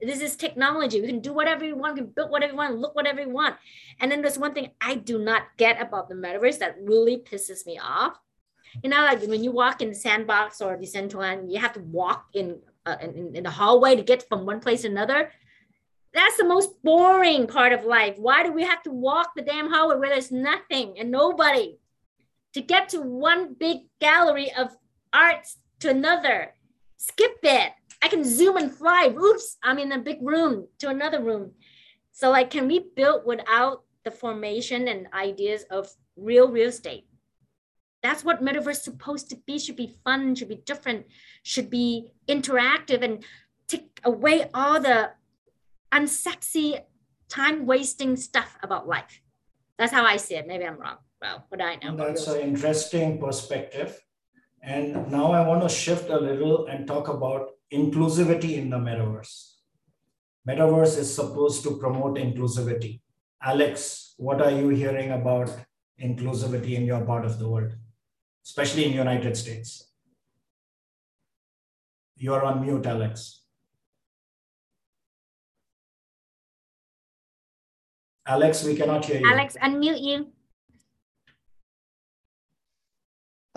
[0.00, 1.00] This is technology.
[1.00, 1.94] We can do whatever we want.
[1.94, 2.78] We can build whatever we want.
[2.78, 3.56] Look whatever we want.
[3.98, 7.66] And then there's one thing i do not get about the metaverse that really pisses
[7.66, 8.16] me off.
[8.84, 12.26] You know like when you walk in the sandbox or decentraland you have to walk
[12.34, 15.32] in, uh, in, in the hallway to get from one place to another
[16.16, 18.16] that's the most boring part of life.
[18.16, 21.76] Why do we have to walk the damn hallway where there's nothing and nobody
[22.54, 24.74] to get to one big gallery of
[25.12, 26.54] arts to another?
[26.96, 27.72] Skip it.
[28.02, 29.14] I can zoom and fly.
[29.14, 31.52] Oops, I'm in a big room to another room.
[32.12, 37.06] So, like, can we build without the formation and ideas of real real estate?
[38.02, 39.58] That's what metaverse supposed to be.
[39.58, 40.34] Should be fun.
[40.34, 41.06] Should be different.
[41.42, 43.22] Should be interactive and
[43.68, 45.10] take away all the
[45.92, 46.80] unsexy,
[47.28, 49.20] time wasting stuff about life.
[49.78, 50.46] That's how I see it.
[50.46, 50.96] Maybe I'm wrong.
[51.20, 51.96] Well, what I know.
[51.96, 54.00] That's an interesting perspective.
[54.62, 59.52] And now I want to shift a little and talk about inclusivity in the metaverse.
[60.48, 63.00] Metaverse is supposed to promote inclusivity.
[63.42, 65.50] Alex, what are you hearing about
[66.02, 67.72] inclusivity in your part of the world,
[68.44, 69.92] especially in the United States?
[72.16, 73.42] You're on mute, Alex.
[78.26, 79.26] Alex, we cannot hear you.
[79.26, 80.26] Alex, unmute you.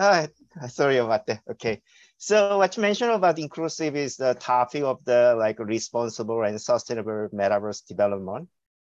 [0.00, 0.28] Hi,
[0.68, 1.42] sorry about that.
[1.50, 1.82] Okay.
[2.16, 7.28] So what you mentioned about inclusive is the topic of the like responsible and sustainable
[7.34, 8.48] metaverse development.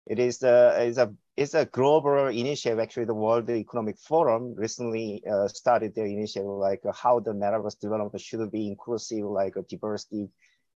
[0.07, 2.79] It is the is a it's a global initiative.
[2.79, 7.79] Actually, the World Economic Forum recently uh, started their initiative, like uh, how the metaverse
[7.79, 10.29] development should be inclusive, like uh, diversity,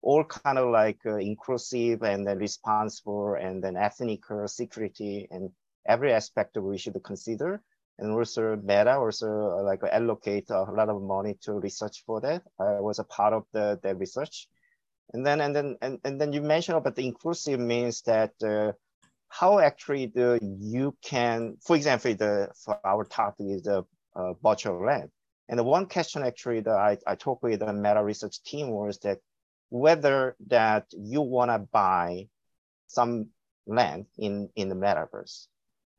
[0.01, 5.49] all kind of like uh, inclusive and then responsible, and then ethnic security and
[5.87, 7.61] every aspect we should consider
[7.99, 12.43] and also Meta also uh, like allocate a lot of money to research for that.
[12.59, 14.47] I was a part of the, the research.
[15.11, 18.73] And then and then and, and then you mentioned about the inclusive means that uh,
[19.27, 23.83] how actually the you can, for example, the for our topic is the
[24.15, 24.33] uh,
[24.69, 25.09] land.
[25.49, 28.99] And the one question actually that I, I talked with the Meta research team was
[28.99, 29.17] that
[29.69, 32.27] whether that you want to buy
[32.87, 33.27] some
[33.67, 35.47] land in in the metaverse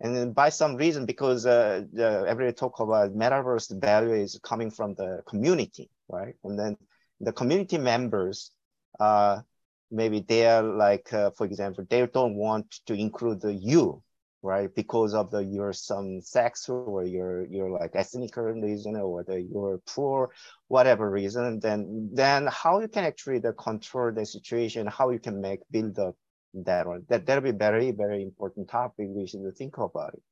[0.01, 4.71] and then by some reason, because uh, the, every talk about metaverse value is coming
[4.71, 6.35] from the community, right?
[6.43, 6.77] And then
[7.21, 8.51] the community members,
[8.99, 9.41] uh,
[9.91, 14.03] maybe they are like, uh, for example, they don't want to include the you,
[14.43, 14.75] right?
[14.75, 19.81] Because of the your some sex or your your like ethnic reason or the you're
[19.87, 20.31] poor,
[20.69, 21.61] whatever reason.
[21.61, 25.99] Then then how you can actually the control the situation, how you can make build
[25.99, 26.17] up
[26.55, 27.05] that one.
[27.09, 30.23] That that'll be very very important topic we should think about it.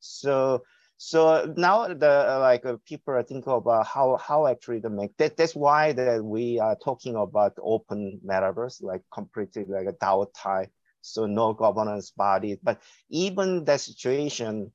[0.00, 0.62] So
[0.98, 5.36] so now the like uh, people are thinking about how how actually to make that.
[5.36, 10.70] That's why that we are talking about open metaverse, like completely like a DAO type.
[11.06, 14.72] So no governance body, but even that situation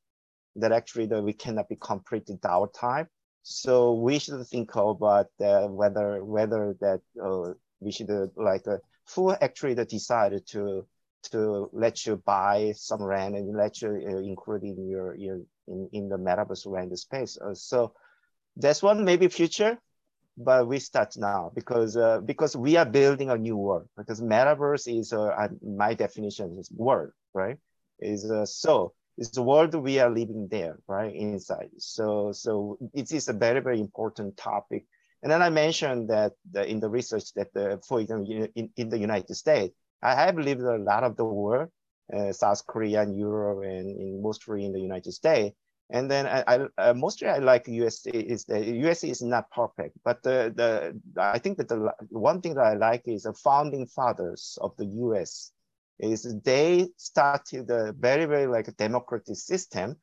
[0.55, 2.37] that actually that we cannot be completely
[2.73, 3.07] type.
[3.43, 8.77] So we should think about uh, whether whether that uh, we should uh, like uh,
[9.15, 10.85] who actually decided to
[11.23, 15.89] to let you buy some rent and let you uh, include in your, your in,
[15.93, 17.37] in the metaverse rent space.
[17.37, 17.93] Uh, so
[18.57, 19.77] that's one maybe future,
[20.37, 23.87] but we start now because uh, because we are building a new world.
[23.97, 27.57] Because metaverse is uh, my definition is world, right?
[27.99, 31.13] Is uh, so it's the world we are living there, right?
[31.13, 31.69] Inside.
[31.77, 34.85] So so it is a very very important topic.
[35.23, 38.89] And then I mentioned that the, in the research that the, for example in, in
[38.89, 41.69] the United States I have lived a lot of the world,
[42.11, 45.55] uh, South Korea and Europe, and in mostly in the United States.
[45.91, 49.97] And then I, I uh, mostly I like USA is the USA is not perfect,
[50.03, 53.87] but the the I think that the one thing that I like is the founding
[53.87, 55.51] fathers of the US
[55.99, 59.97] is they started a very very like a democratic system.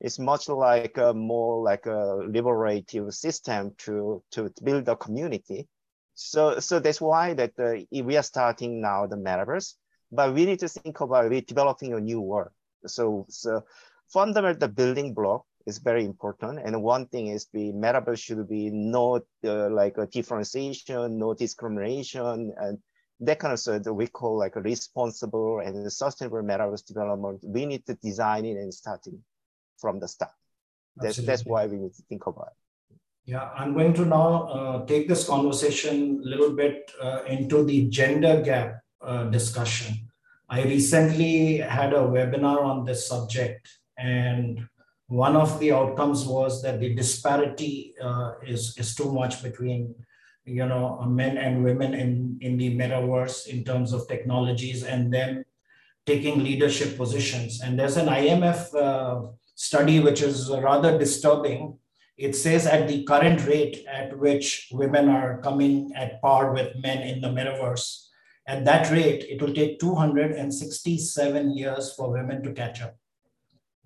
[0.00, 5.68] It's much like a more like a liberative system to to build a community
[6.14, 9.74] so, so that's why that uh, we are starting now the metaverse,
[10.12, 12.50] but we need to think about developing a new world.
[12.86, 13.64] So, so
[14.12, 16.60] fundamental the building block is very important.
[16.64, 22.52] And one thing is the metaverse should be no uh, like a differentiation, no discrimination,
[22.58, 22.78] and
[23.20, 27.40] that kind of stuff that we call like a responsible and sustainable metaverse development.
[27.42, 29.22] We need to design it and starting
[29.78, 30.32] from the start.
[30.96, 32.98] That's, that's why we need to think about it.
[33.26, 37.88] Yeah, I'm going to now uh, take this conversation a little bit uh, into the
[37.88, 39.96] gender gap uh, discussion.
[40.50, 43.66] I recently had a webinar on this subject,
[43.98, 44.66] and
[45.06, 49.94] one of the outcomes was that the disparity uh, is, is too much between
[50.44, 55.44] you know men and women in, in the metaverse in terms of technologies and them
[56.06, 57.62] taking leadership positions.
[57.62, 61.78] And there's an IMF uh, study which is rather disturbing
[62.16, 67.02] it says at the current rate at which women are coming at par with men
[67.02, 68.06] in the metaverse,
[68.46, 72.96] at that rate, it will take 267 years for women to catch up.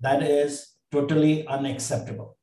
[0.01, 2.37] That is totally unacceptable.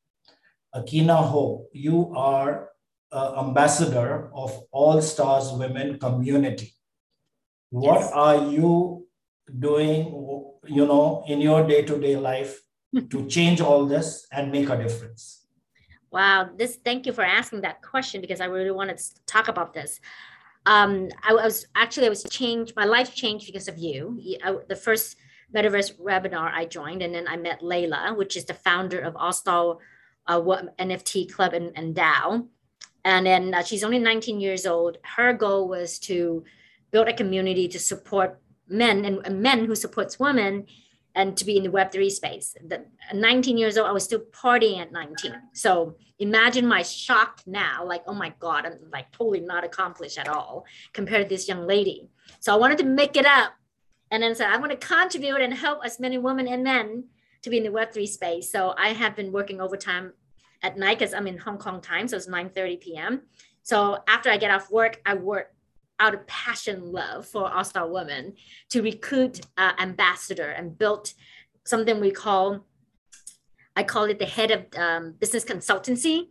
[0.74, 2.70] Akina Ho, you are
[3.12, 6.74] an ambassador of All Stars Women community.
[7.70, 8.12] What yes.
[8.12, 9.06] are you
[9.58, 10.06] doing,
[10.66, 12.60] you know, in your day-to-day life
[13.10, 15.46] to change all this and make a difference?
[16.10, 19.74] Wow, this thank you for asking that question because I really wanted to talk about
[19.74, 20.00] this.
[20.64, 22.74] Um, I, I was actually I was changed.
[22.76, 24.20] My life changed because of you.
[24.44, 25.16] I, the first
[25.54, 29.80] metaverse webinar I joined, and then I met Layla, which is the founder of All
[30.26, 32.46] uh, NFT Club and, and DAO.
[33.04, 34.98] And then uh, she's only 19 years old.
[35.02, 36.44] Her goal was to
[36.90, 40.66] build a community to support men and, and men who supports women
[41.14, 42.54] and to be in the Web3 space.
[42.66, 42.84] The,
[43.14, 45.34] 19 years old, I was still partying at 19.
[45.54, 50.28] So imagine my shock now, like, oh my God, I'm like totally not accomplished at
[50.28, 52.08] all compared to this young lady.
[52.40, 53.52] So I wanted to make it up
[54.10, 57.04] and then said, I'm going to contribute and help as many women and men
[57.42, 58.50] to be in the Web3 space.
[58.50, 60.12] So I have been working overtime
[60.62, 63.22] at night because I'm in Hong Kong time, so it's 9:30 p.m.
[63.62, 65.52] So after I get off work, I work
[65.98, 68.34] out of passion love for All Star Women
[68.70, 71.14] to recruit uh, ambassador and built
[71.64, 72.64] something we call,
[73.74, 76.28] I call it the head of um, business consultancy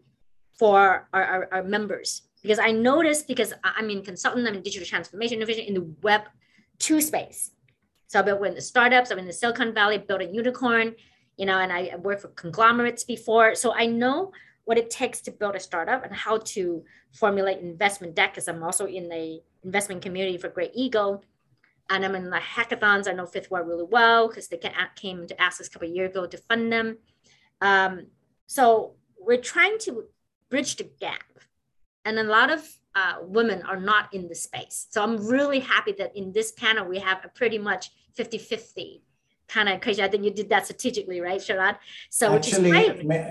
[0.57, 2.21] for our, our, our, members.
[2.41, 6.21] Because I noticed, because I'm in consultant, I'm in digital transformation innovation in the web
[6.79, 7.51] two space.
[8.07, 10.95] So I've been in the startups, I'm in the Silicon Valley, built a unicorn,
[11.37, 13.55] you know, and I worked for conglomerates before.
[13.55, 14.31] So I know
[14.65, 16.83] what it takes to build a startup and how to
[17.13, 21.23] formulate investment deck because I'm also in the investment community for Great Eagle.
[21.89, 23.07] And I'm in the hackathons.
[23.07, 24.59] I know Fifth Wall really well because they
[24.95, 26.97] came to ask us a couple of years ago to fund them.
[27.61, 28.07] Um,
[28.47, 30.05] so we're trying to
[30.49, 31.23] bridge the gap.
[32.03, 34.87] And a lot of uh, women are not in the space.
[34.89, 39.01] So I'm really happy that in this panel, we have a pretty much 50 50
[39.47, 40.01] kind of crazy.
[40.01, 41.77] I think you did that strategically, right, Sharad?
[42.09, 42.71] So actually,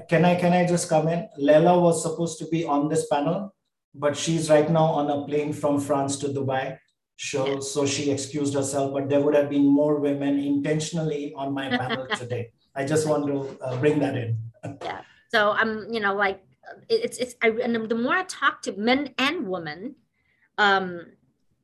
[0.08, 1.28] can I can I just comment?
[1.36, 1.46] in?
[1.46, 3.54] Lela was supposed to be on this panel,
[3.94, 6.78] but she's right now on a plane from France to Dubai.
[7.16, 7.60] So, yeah.
[7.60, 12.06] so she excused herself, but there would have been more women intentionally on my panel
[12.16, 12.50] today.
[12.74, 14.36] I just want to uh, bring that in.
[14.82, 15.02] yeah.
[15.30, 16.42] So I'm, you know, like
[16.88, 19.96] it's it's I, and the more I talk to men and women,
[20.58, 21.06] um,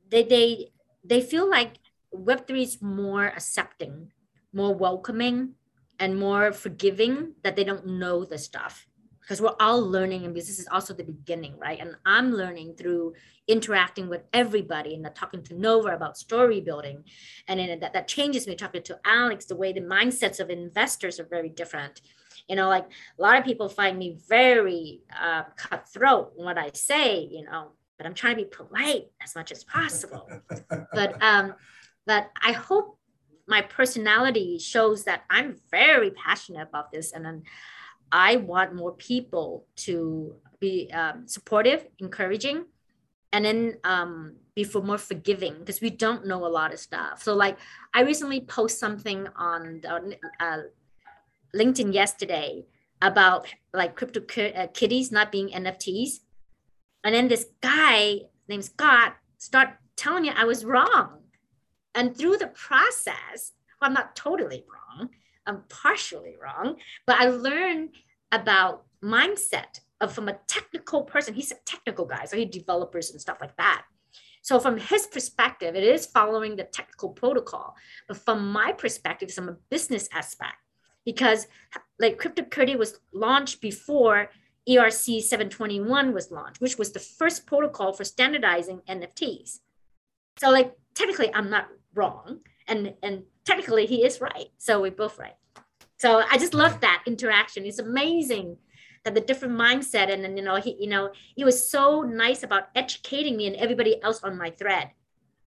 [0.09, 0.71] they they
[1.03, 1.77] they feel like
[2.11, 4.11] Web three is more accepting
[4.53, 5.53] more welcoming
[5.99, 8.87] and more forgiving that they don't know the stuff.
[9.19, 11.79] Because we're all learning and this is also the beginning right?
[11.79, 13.13] And i'm learning through
[13.47, 17.03] interacting with everybody and talking to nova about story building.
[17.47, 21.25] And that, that changes me talking to alex the way the mindsets of investors are
[21.25, 22.01] very different
[22.51, 22.85] you know like
[23.17, 28.05] a lot of people find me very uh, cutthroat what i say you know but
[28.05, 30.29] i'm trying to be polite as much as possible
[30.93, 31.55] but um
[32.05, 32.99] but i hope
[33.51, 37.11] my personality shows that I'm very passionate about this.
[37.11, 37.43] And then
[38.11, 42.65] I want more people to be um, supportive, encouraging,
[43.33, 47.23] and then um, be for more forgiving because we don't know a lot of stuff.
[47.23, 47.57] So like
[47.93, 50.57] I recently post something on the, uh,
[51.55, 52.65] LinkedIn yesterday
[53.01, 54.21] about like crypto
[54.51, 56.19] uh, kitties not being NFTs.
[57.03, 61.19] And then this guy named Scott start telling me I was wrong.
[61.95, 65.09] And through the process, well, I'm not totally wrong,
[65.45, 67.89] I'm partially wrong, but I learned
[68.31, 71.33] about mindset of from a technical person.
[71.33, 73.83] He's a technical guy, so he developers and stuff like that.
[74.41, 77.75] So from his perspective, it is following the technical protocol.
[78.07, 80.55] But from my perspective, from a business aspect,
[81.05, 81.47] because
[81.99, 84.29] like CryptoKitty was launched before
[84.69, 89.59] ERC 721 was launched, which was the first protocol for standardizing NFTs.
[90.39, 94.49] So like technically I'm not wrong and and technically he is right.
[94.57, 95.35] So we're both right.
[95.97, 97.65] So i just love that interaction.
[97.65, 98.57] It's amazing
[99.03, 102.43] that the different mindset and then you know he you know he was so nice
[102.43, 104.91] about educating me and everybody else on my thread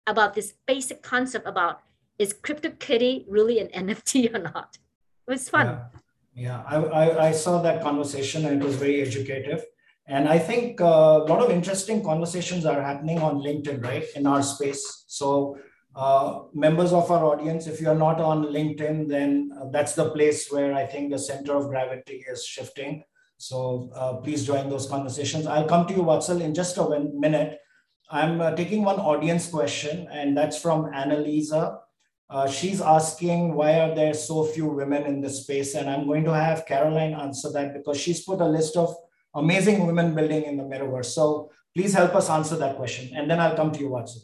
[0.07, 1.81] about this basic concept about
[2.19, 4.79] is CryptoKitty really an nft or not
[5.27, 5.83] it was fun yeah,
[6.35, 6.63] yeah.
[6.67, 9.65] I, I, I saw that conversation and it was very educative
[10.07, 14.27] and i think uh, a lot of interesting conversations are happening on linkedin right in
[14.27, 15.57] our space so
[15.97, 20.51] uh, members of our audience, if you're not on LinkedIn, then uh, that's the place
[20.51, 23.05] where I think the center of gravity is shifting.
[23.37, 25.47] So uh, please join those conversations.
[25.47, 27.61] I'll come to you, Vatsal, in just a minute.
[28.11, 31.79] I'm uh, taking one audience question, and that's from Annalisa.
[32.31, 35.75] Uh, she's asking, why are there so few women in this space?
[35.75, 38.95] And I'm going to have Caroline answer that because she's put a list of
[39.35, 41.07] amazing women building in the metaverse.
[41.07, 43.15] So please help us answer that question.
[43.15, 44.23] And then I'll come to you, Vatsal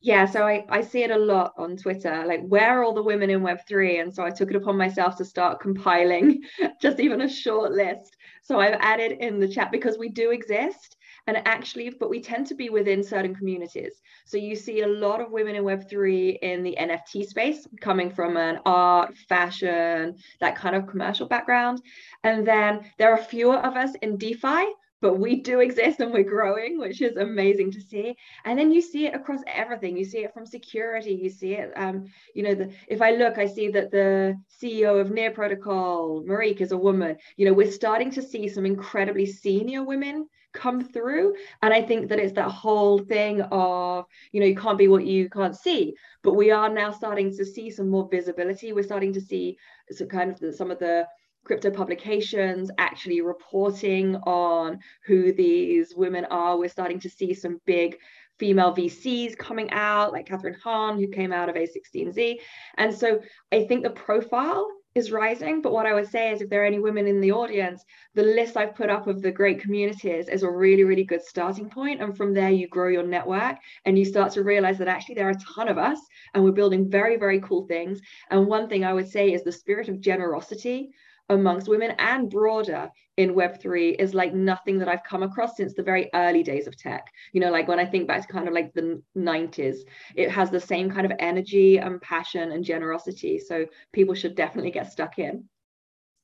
[0.00, 3.02] yeah so I, I see it a lot on twitter like where are all the
[3.02, 6.42] women in web3 and so i took it upon myself to start compiling
[6.82, 10.95] just even a short list so i've added in the chat because we do exist
[11.26, 15.20] and actually but we tend to be within certain communities so you see a lot
[15.20, 20.76] of women in web3 in the nft space coming from an art fashion that kind
[20.76, 21.80] of commercial background
[22.24, 24.66] and then there are fewer of us in defi
[25.02, 28.16] but we do exist and we're growing, which is amazing to see.
[28.44, 29.96] And then you see it across everything.
[29.96, 31.12] You see it from security.
[31.12, 34.98] You see it, um, you know, the, if I look, I see that the CEO
[35.00, 37.16] of Near Protocol, Marieke, is a woman.
[37.36, 41.34] You know, we're starting to see some incredibly senior women come through.
[41.62, 45.06] And I think that it's that whole thing of, you know, you can't be what
[45.06, 45.94] you can't see.
[46.22, 48.72] But we are now starting to see some more visibility.
[48.72, 49.58] We're starting to see
[49.90, 51.06] some kind of the, some of the
[51.44, 56.58] crypto publications actually reporting on who these women are.
[56.58, 57.96] We're starting to see some big
[58.38, 62.36] female VCs coming out, like Katherine Haun, who came out of A16Z.
[62.76, 63.20] And so
[63.52, 65.60] I think the profile is rising.
[65.60, 67.84] But what I would say is, if there are any women in the audience,
[68.14, 71.68] the list I've put up of the great communities is a really, really good starting
[71.68, 72.00] point.
[72.00, 75.28] And from there, you grow your network and you start to realize that actually there
[75.28, 75.98] are a ton of us
[76.32, 78.00] and we're building very, very cool things.
[78.30, 80.92] And one thing I would say is the spirit of generosity
[81.28, 85.82] amongst women and broader in web3 is like nothing that i've come across since the
[85.82, 87.06] very early days of tech.
[87.32, 89.78] You know like when i think back to kind of like the 90s
[90.14, 93.38] it has the same kind of energy and passion and generosity.
[93.38, 95.44] So people should definitely get stuck in.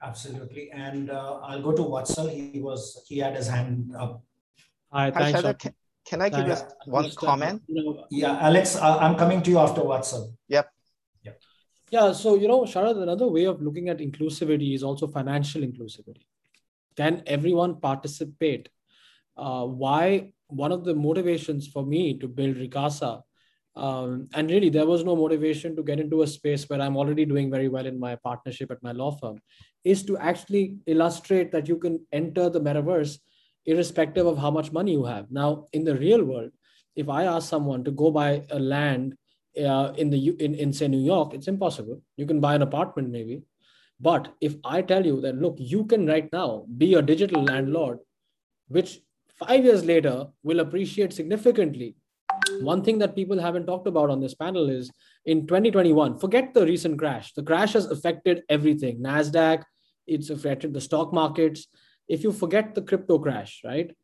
[0.03, 0.71] Absolutely.
[0.73, 2.31] And uh, i'll go to Vatsal.
[2.31, 4.23] he was he had his hand up.
[4.93, 5.75] Hi thanks Harshada, can,
[6.07, 7.63] can i give just one just, comment?
[7.67, 10.33] You yeah alex uh, i'm coming to you after Vatsal.
[10.49, 10.72] yep
[11.93, 16.25] Yeah, so you know, Sharad, another way of looking at inclusivity is also financial inclusivity.
[16.97, 18.71] Can everyone participate?
[19.37, 23.21] Uh, why one of the motivations for me to build Recasa,
[23.77, 27.27] um, and really there was no motivation to get into a space where I'm already
[27.27, 29.43] doing very well in my partnership at my law firm,
[29.85, 33.19] is to actually illustrate that you can enter the metaverse
[33.67, 35.31] irrespective of how much money you have.
[35.31, 36.53] Now, in the real world,
[36.97, 39.15] if I ask someone to go buy a land
[39.59, 42.01] uh, in the in, in say New York, it's impossible.
[42.17, 43.43] You can buy an apartment maybe,
[44.01, 47.99] but if I tell you that look, you can right now be a digital landlord,
[48.69, 49.01] which
[49.39, 51.97] five years later will appreciate significantly.
[52.61, 54.91] One thing that people haven't talked about on this panel is
[55.25, 56.19] in 2021.
[56.19, 57.33] Forget the recent crash.
[57.35, 59.01] The crash has affected everything.
[59.01, 59.63] Nasdaq,
[60.07, 61.67] it's affected the stock markets.
[62.09, 63.95] If you forget the crypto crash, right?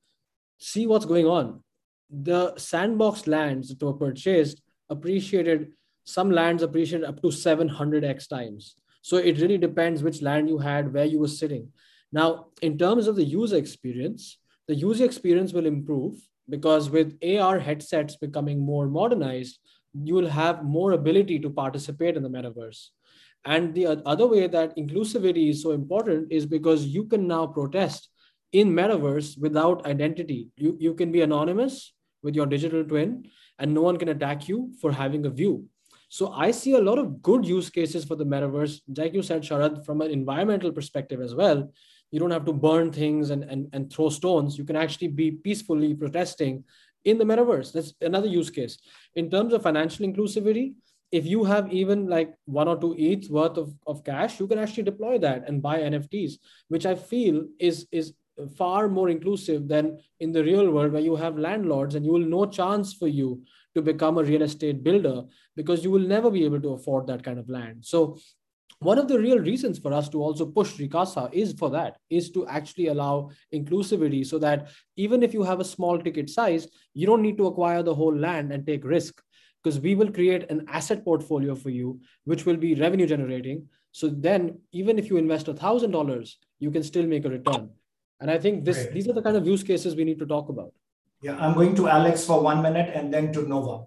[0.58, 1.62] See what's going on.
[2.10, 5.72] The sandbox lands that were purchased appreciated
[6.04, 8.76] some lands appreciated up to 700x times.
[9.02, 11.68] So it really depends which land you had where you were sitting.
[12.12, 16.14] Now in terms of the user experience the user experience will improve
[16.48, 19.58] because with ar headsets becoming more modernized
[19.94, 22.88] you will have more ability to participate in the metaverse.
[23.44, 28.08] And the other way that inclusivity is so important is because you can now protest
[28.52, 30.48] in metaverse without identity.
[30.56, 33.24] You, you can be anonymous with your digital twin
[33.58, 35.66] and no one can attack you for having a view.
[36.08, 38.80] So I see a lot of good use cases for the metaverse.
[38.96, 41.70] Like you said, Sharad, from an environmental perspective as well,
[42.10, 44.56] you don't have to burn things and, and, and throw stones.
[44.56, 46.64] You can actually be peacefully protesting
[47.04, 47.72] in the metaverse.
[47.72, 48.78] That's another use case.
[49.14, 50.74] In terms of financial inclusivity,
[51.12, 54.58] if you have even like one or two ETH worth of, of cash, you can
[54.58, 56.34] actually deploy that and buy NFTs,
[56.68, 58.14] which I feel is, is
[58.56, 62.20] far more inclusive than in the real world where you have landlords and you will
[62.20, 63.42] no chance for you
[63.74, 65.22] to become a real estate builder
[65.56, 68.16] because you will never be able to afford that kind of land so
[68.80, 72.30] one of the real reasons for us to also push Recasa is for that, is
[72.30, 77.04] to actually allow inclusivity so that even if you have a small ticket size, you
[77.06, 79.20] don't need to acquire the whole land and take risk
[79.62, 83.66] because we will create an asset portfolio for you, which will be revenue generating.
[83.90, 87.70] So then even if you invest a thousand dollars, you can still make a return.
[88.20, 90.48] And I think this these are the kind of use cases we need to talk
[90.48, 90.72] about.
[91.22, 93.86] Yeah, I'm going to Alex for one minute and then to Nova.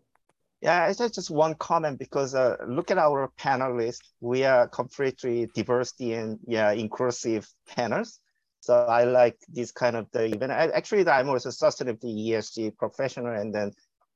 [0.61, 4.01] Yeah, it's just one comment because uh, look at our panelists.
[4.19, 8.19] We are completely diversity and yeah, inclusive panels.
[8.59, 10.51] So I like this kind of the event.
[10.51, 13.71] I, actually, I'm also a sustainability ESG professional, and then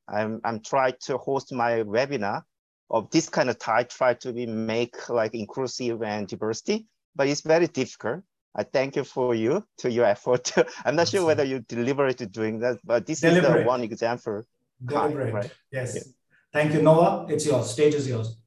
[0.07, 2.43] I'm I'm trying to host my webinar
[2.91, 3.89] of this kind of type.
[3.89, 6.85] Try to be make like inclusive and diversity,
[7.15, 8.23] but it's very difficult
[8.55, 10.53] I thank you for you to your effort.
[10.85, 13.59] I'm not sure whether you deliberate doing that, but this Deliberate.
[13.59, 14.43] is the one example.
[14.83, 15.33] Deliberate.
[15.33, 15.51] Right?
[15.71, 15.95] Yes.
[15.95, 16.01] Yeah.
[16.53, 17.31] Thank you, Nova.
[17.31, 17.69] It's yours.
[17.69, 18.37] Stage is yours.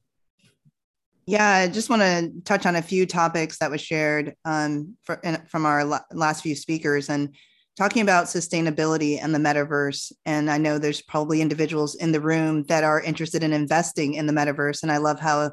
[1.27, 5.19] Yeah, I just want to touch on a few topics that was shared um, for,
[5.23, 7.35] in, from our la- last few speakers and
[7.77, 10.11] talking about sustainability and the metaverse.
[10.25, 14.25] And I know there's probably individuals in the room that are interested in investing in
[14.25, 14.81] the metaverse.
[14.81, 15.51] And I love how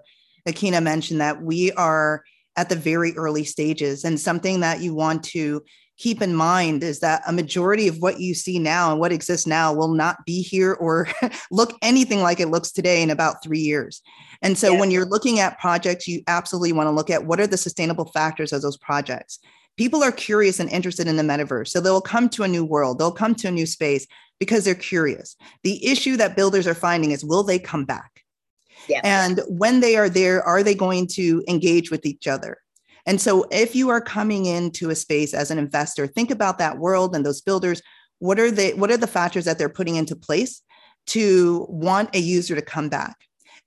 [0.49, 2.25] Akina mentioned that we are
[2.57, 4.05] at the very early stages.
[4.05, 5.63] And something that you want to
[5.99, 9.47] keep in mind is that a majority of what you see now and what exists
[9.47, 11.09] now will not be here or
[11.51, 14.03] look anything like it looks today in about three years.
[14.43, 14.81] And so yeah.
[14.81, 18.07] when you're looking at projects, you absolutely want to look at what are the sustainable
[18.07, 19.39] factors of those projects.
[19.79, 21.69] People are curious and interested in the metaverse.
[21.69, 24.07] So they'll come to a new world, they'll come to a new space
[24.39, 25.37] because they're curious.
[25.63, 28.16] The issue that builders are finding is will they come back?
[28.89, 29.01] Yeah.
[29.05, 32.59] And when they are there, are they going to engage with each other?
[33.07, 36.79] And so if you are coming into a space as an investor, think about that
[36.79, 37.81] world and those builders.
[38.19, 40.63] What are they, what are the factors that they're putting into place
[41.09, 43.17] to want a user to come back?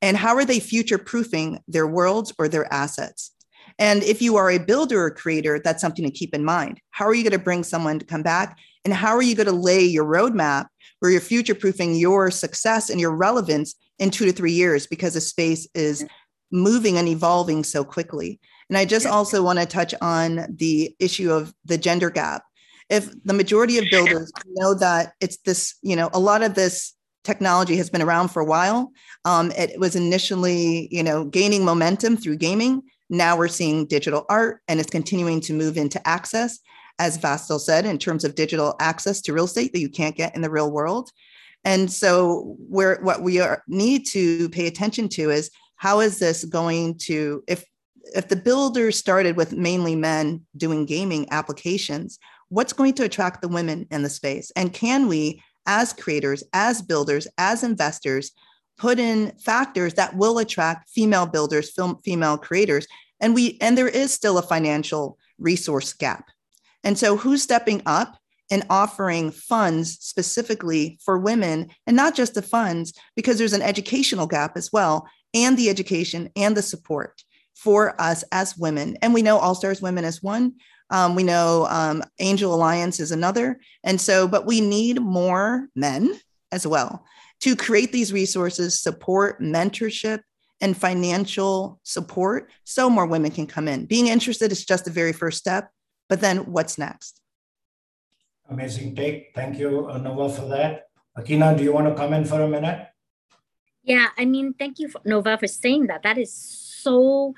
[0.02, 3.32] And how are they future proofing their worlds or their assets?
[3.78, 6.82] And if you are a builder or creator, that's something to keep in mind.
[6.92, 8.58] How are you going to bring someone to come back?
[8.84, 10.68] And how are you going to lay your roadmap
[11.00, 15.14] where you're future proofing your success and your relevance in two to three years because
[15.14, 16.06] the space is
[16.52, 18.40] moving and evolving so quickly.
[18.70, 22.44] And I just also want to touch on the issue of the gender gap.
[22.90, 26.94] If the majority of builders know that it's this, you know, a lot of this
[27.24, 28.92] technology has been around for a while.
[29.26, 32.82] Um, it was initially, you know, gaining momentum through gaming.
[33.10, 36.60] Now we're seeing digital art and it's continuing to move into access,
[37.00, 40.36] as Vatsal said, in terms of digital access to real estate that you can't get
[40.36, 41.12] in the real world.
[41.64, 46.46] And so where what we are, need to pay attention to is how is this
[46.46, 47.64] going to, if
[48.16, 52.18] if the builder started with mainly men doing gaming applications,
[52.50, 54.52] what's going to attract the women in the space?
[54.56, 58.32] And can we, as creators, as builders, as investors,
[58.78, 62.88] put in factors that will attract female builders, film, female creators?
[63.20, 66.26] And we and there is still a financial resource gap.
[66.84, 68.18] And so who's stepping up
[68.52, 74.28] and offering funds specifically for women and not just the funds because there's an educational
[74.28, 77.24] gap as well and the education and the support
[77.56, 78.98] for us as women.
[79.02, 80.54] And we know All Stars Women as one.
[80.90, 83.60] Um, we know um, Angel Alliance is another.
[83.84, 86.20] And so, but we need more men
[86.52, 87.06] as well
[87.42, 90.22] to create these resources, support, mentorship,
[90.62, 93.86] and financial support so more women can come in.
[93.86, 95.70] Being interested is just the very first step,
[96.10, 97.22] but then what's next?
[98.50, 99.32] Amazing take.
[99.36, 100.90] Thank you, Nova, for that.
[101.18, 102.88] Akina, do you want to come in for a minute?
[103.84, 106.04] Yeah, I mean, thank you, for, Nova, for saying that.
[106.04, 107.34] That is so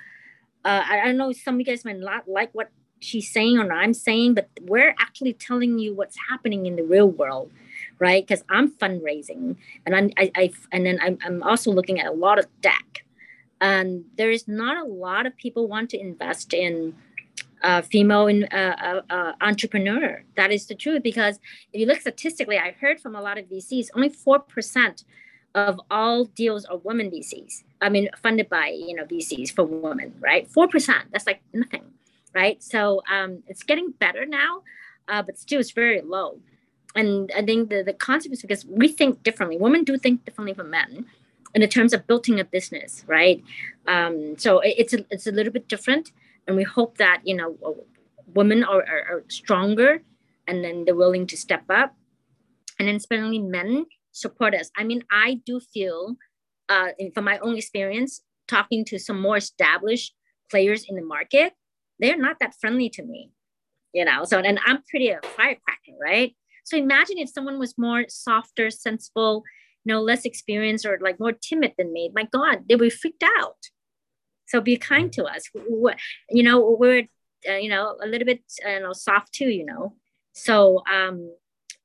[0.64, 3.72] uh, I, I know some of you guys might not like what she's saying or
[3.72, 7.51] I'm saying, but we're actually telling you what's happening in the real world,
[7.99, 8.26] right?
[8.26, 9.55] Because I'm fundraising,
[9.86, 13.05] and I'm I, I and then I'm, I'm also looking at a lot of deck,
[13.59, 16.95] and there is not a lot of people want to invest in
[17.64, 20.24] uh, female in, uh, uh, entrepreneur.
[20.36, 21.39] That is the truth because
[21.74, 25.03] if you look statistically, I heard from a lot of VCs, only four percent
[25.53, 27.64] of all deals are women VCs.
[27.82, 30.47] I mean, funded by you know VCs for women, right?
[30.47, 31.05] Four percent.
[31.12, 31.86] That's like nothing,
[32.34, 32.62] right?
[32.64, 34.64] So um, it's getting better now,
[35.07, 36.39] uh, but still it's very low.
[36.95, 39.57] And I think the the concept is because we think differently.
[39.57, 41.05] Women do think differently from men,
[41.53, 43.43] in the terms of building a business, right?
[43.88, 46.12] Um, so it's a, it's a little bit different,
[46.48, 47.58] and we hope that you know
[48.34, 50.04] women are, are, are stronger,
[50.48, 51.96] and then they're willing to step up,
[52.80, 54.70] and then especially men support us.
[54.78, 56.16] I mean, I do feel,
[56.70, 60.14] uh, from my own experience, talking to some more established
[60.50, 61.54] players in the market,
[62.00, 63.32] they're not that friendly to me,
[63.94, 64.26] you know.
[64.26, 66.36] So, and I'm pretty a firecracker, right?
[66.66, 69.44] So imagine if someone was more softer, sensible,
[69.84, 72.12] you know, less experienced or like more timid than me.
[72.14, 73.58] My God, they would be freaked out.
[74.52, 75.43] So be kind to us.
[76.30, 77.08] You know, we're,
[77.49, 79.95] uh, you know, a little bit, you know, soft too, you know.
[80.34, 81.32] So um,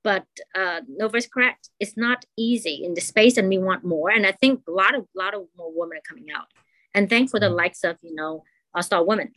[0.06, 1.70] but uh, Nova is correct.
[1.80, 4.08] It's not easy in the space, and we want more.
[4.08, 6.46] And I think a lot of lot of more women are coming out.
[6.94, 7.62] And thanks for the mm-hmm.
[7.62, 8.44] likes of you know
[8.80, 9.32] Star Women.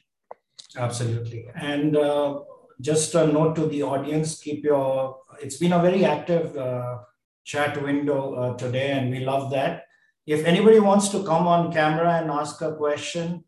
[0.77, 1.47] Absolutely.
[1.55, 2.41] And uh,
[2.79, 5.17] just a note to the audience: keep your.
[5.41, 6.99] It's been a very active uh,
[7.43, 9.85] chat window uh, today, and we love that.
[10.29, 13.43] If anybody wants to come on camera and ask a question,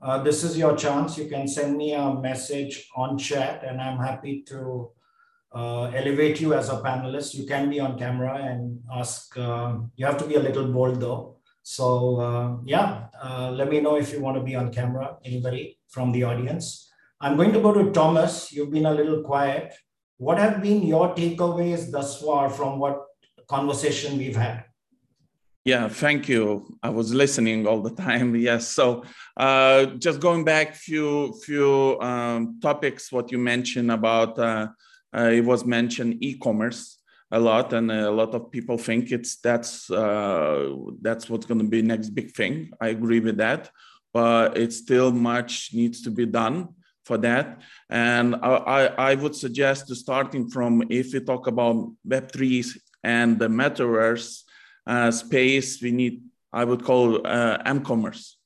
[0.00, 1.18] uh, this is your chance.
[1.18, 4.88] You can send me a message on chat, and I'm happy to
[5.54, 7.34] uh, elevate you as a panelist.
[7.34, 9.36] You can be on camera and ask.
[9.36, 11.36] Uh, you have to be a little bold though.
[11.62, 13.08] So uh, yeah,
[13.52, 15.18] let me know if you want to be on camera.
[15.26, 16.90] Anybody from the audience?
[17.20, 18.50] I'm going to go to Thomas.
[18.50, 19.74] You've been a little quiet.
[20.16, 23.04] What have been your takeaways thus far from what
[23.46, 24.64] conversation we've had?
[25.64, 26.76] Yeah, thank you.
[26.82, 28.34] I was listening all the time.
[28.48, 28.68] Yes.
[28.68, 29.04] So,
[29.36, 33.10] uh, just going back few few um, topics.
[33.10, 34.68] What you mentioned about uh,
[35.16, 36.98] uh, it was mentioned e-commerce
[37.30, 40.68] a lot, and a lot of people think it's that's uh,
[41.00, 42.70] that's what's going to be next big thing.
[42.78, 43.70] I agree with that,
[44.12, 46.68] but it still much needs to be done
[47.06, 47.62] for that.
[47.88, 52.66] And I, I would suggest starting from if we talk about Web3
[53.02, 54.43] and the metaverse
[55.10, 56.22] space, we need,
[56.52, 58.36] I would call uh, m-commerce.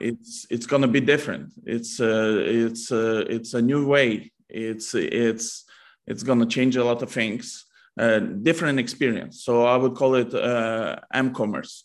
[0.00, 1.52] It's it's going to be different.
[1.64, 4.32] It's uh, it's uh, it's a new way.
[4.48, 5.64] It's it's
[6.06, 7.66] it's going to change a lot of things
[7.98, 11.84] uh, different experience so i would call it uh, m-commerce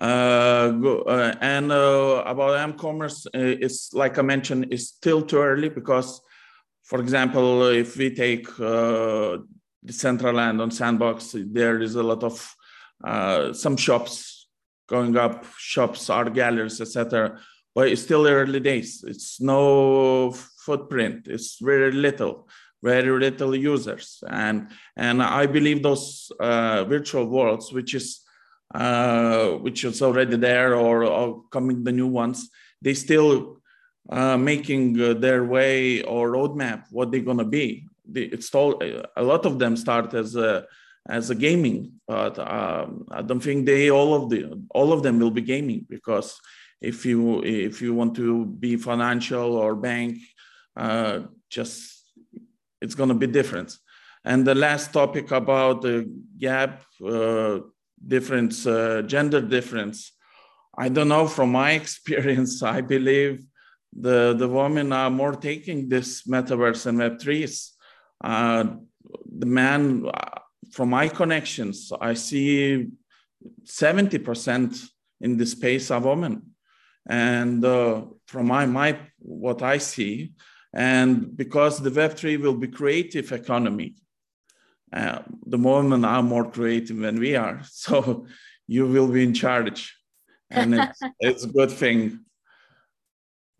[0.00, 5.68] uh, uh, and uh, about m-commerce uh, it's like i mentioned it's still too early
[5.68, 6.20] because
[6.84, 8.48] for example if we take
[9.84, 12.54] Decentraland on sandbox there is a lot of
[13.56, 14.48] some shops
[14.88, 17.38] going up shops art galleries etc
[17.74, 22.46] but it's still early days it's no footprint it's very little
[22.82, 24.22] very little users.
[24.28, 28.20] And, and I believe those uh, virtual worlds, which is
[28.74, 32.48] uh, which is already there or, or, coming the new ones,
[32.80, 33.58] they still
[34.08, 37.86] uh, making uh, their way or roadmap what they're gonna be.
[38.12, 38.82] They, it's all,
[39.16, 40.66] a lot of them start as a
[41.08, 44.40] as a gaming, but um, I don't think they all of the
[44.70, 46.38] all of them will be gaming because
[46.80, 50.18] if you if you want to be financial or bank,
[50.76, 52.04] uh, just
[52.80, 53.76] it's gonna be different.
[54.24, 56.08] And the last topic about the
[56.38, 57.58] gap uh,
[58.06, 60.12] difference, uh, gender difference.
[60.76, 61.26] I don't know.
[61.26, 63.44] From my experience, I believe
[63.92, 67.72] the the women are more taking this metaverse and Web threes.
[68.22, 68.64] Uh,
[69.38, 72.88] the man, uh, from my connections, I see
[73.64, 74.76] seventy percent
[75.20, 76.54] in the space are women,
[77.08, 80.32] and uh, from my my what I see,
[80.72, 83.96] and because the Web three will be creative economy,
[84.92, 87.60] uh, the women are more creative than we are.
[87.70, 88.26] So
[88.66, 89.96] you will be in charge.
[90.50, 92.20] And it's, it's a good thing.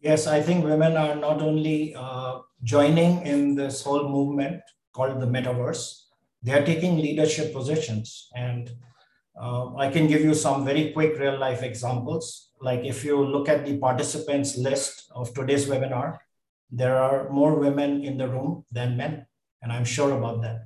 [0.03, 4.61] Yes, I think women are not only uh, joining in this whole movement
[4.93, 6.07] called the metaverse,
[6.43, 8.29] they are taking leadership positions.
[8.35, 8.69] And
[9.41, 12.51] uh, I can give you some very quick real life examples.
[12.61, 16.19] Like if you look at the participants list of today's webinar,
[16.69, 19.27] there are more women in the room than men.
[19.63, 20.65] And I'm sure about that.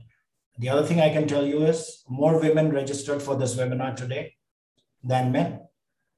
[0.59, 4.33] The other thing I can tell you is more women registered for this webinar today
[5.05, 5.61] than men.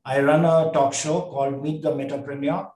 [0.04, 2.70] I run a talk show called Meet the Metapreneur.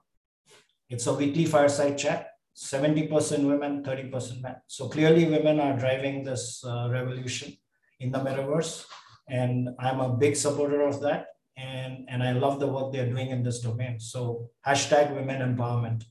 [0.89, 4.55] It's a weekly fireside chat, 70% women, 30% men.
[4.67, 7.57] So clearly women are driving this uh, revolution
[7.99, 8.85] in the metaverse.
[9.27, 11.27] And I'm a big supporter of that.
[11.57, 13.99] And, and I love the work they're doing in this domain.
[13.99, 16.03] So hashtag women empowerment.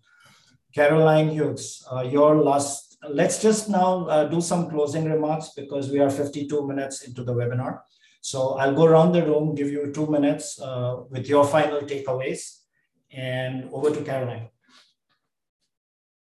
[0.74, 5.98] Caroline Hughes, uh, your last let's just now uh, do some closing remarks because we
[5.98, 7.80] are 52 minutes into the webinar.
[8.20, 12.60] So I'll go around the room, give you two minutes uh, with your final takeaways
[13.10, 14.48] and over to Caroline.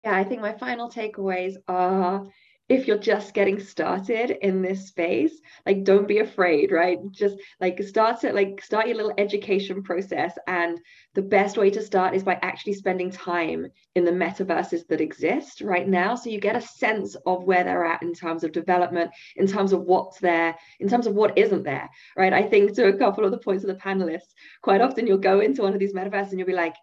[0.03, 2.25] Yeah, I think my final takeaways are
[2.69, 5.33] if you're just getting started in this space
[5.65, 6.97] like don't be afraid right?
[7.11, 10.79] Just like start it like start your little education process and
[11.13, 15.61] the best way to start is by actually spending time in the metaverses that exist
[15.61, 19.11] right now so you get a sense of where they're at in terms of development
[19.35, 22.33] in terms of what's there in terms of what isn't there right?
[22.33, 25.41] I think to a couple of the points of the panelists quite often you'll go
[25.41, 26.75] into one of these metaverses and you'll be like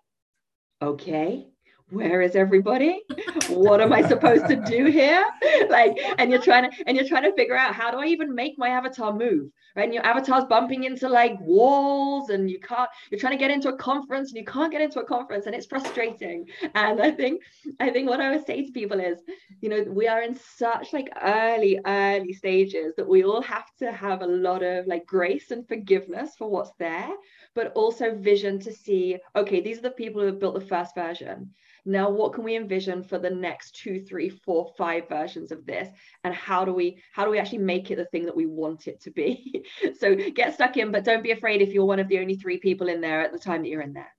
[0.82, 1.49] okay
[1.90, 3.02] where is everybody?
[3.48, 5.24] What am i supposed to do here?
[5.68, 8.34] Like and you're trying to and you're trying to figure out how do i even
[8.34, 9.84] make my avatar move right?
[9.84, 13.68] And your avatar's bumping into like walls and you can't you're trying to get into
[13.68, 16.46] a conference and you can't get into a conference and it's frustrating.
[16.74, 17.42] And i think
[17.78, 19.18] i think what i would say to people is
[19.60, 23.92] you know we are in such like early early stages that we all have to
[23.92, 27.10] have a lot of like grace and forgiveness for what's there
[27.54, 30.94] but also vision to see okay these are the people who have built the first
[30.94, 31.50] version
[31.84, 35.88] now what can we envision for the next two three four five versions of this
[36.24, 38.86] and how do we how do we actually make it the thing that we want
[38.86, 39.64] it to be
[39.98, 42.58] so get stuck in but don't be afraid if you're one of the only three
[42.58, 44.12] people in there at the time that you're in there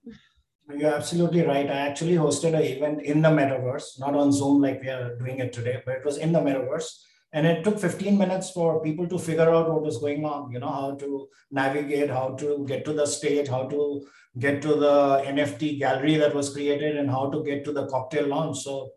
[0.77, 1.69] you're absolutely right.
[1.69, 5.39] I actually hosted an event in the metaverse, not on Zoom like we are doing
[5.39, 7.01] it today, but it was in the metaverse.
[7.33, 10.59] And it took 15 minutes for people to figure out what was going on, you
[10.59, 14.05] know, how to navigate, how to get to the stage, how to
[14.37, 18.27] get to the NFT gallery that was created and how to get to the cocktail
[18.27, 18.59] launch.
[18.59, 18.91] So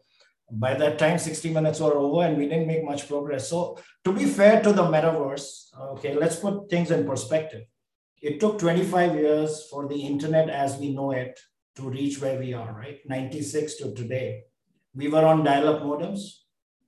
[0.51, 3.49] by that time, 60 minutes were over and we didn't make much progress.
[3.49, 7.63] So to be fair to the metaverse, okay, let's put things in perspective.
[8.21, 11.39] It took 25 years for the internet as we know it
[11.77, 12.99] to reach where we are, right?
[13.07, 14.45] 96 to today.
[14.95, 16.44] We were on dial-up modems.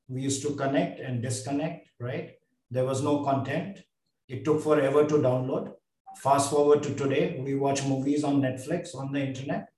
[0.09, 2.32] We used to connect and disconnect, right?
[2.70, 3.80] There was no content.
[4.28, 5.72] It took forever to download.
[6.16, 9.68] Fast forward to today, we watch movies on Netflix, on the internet.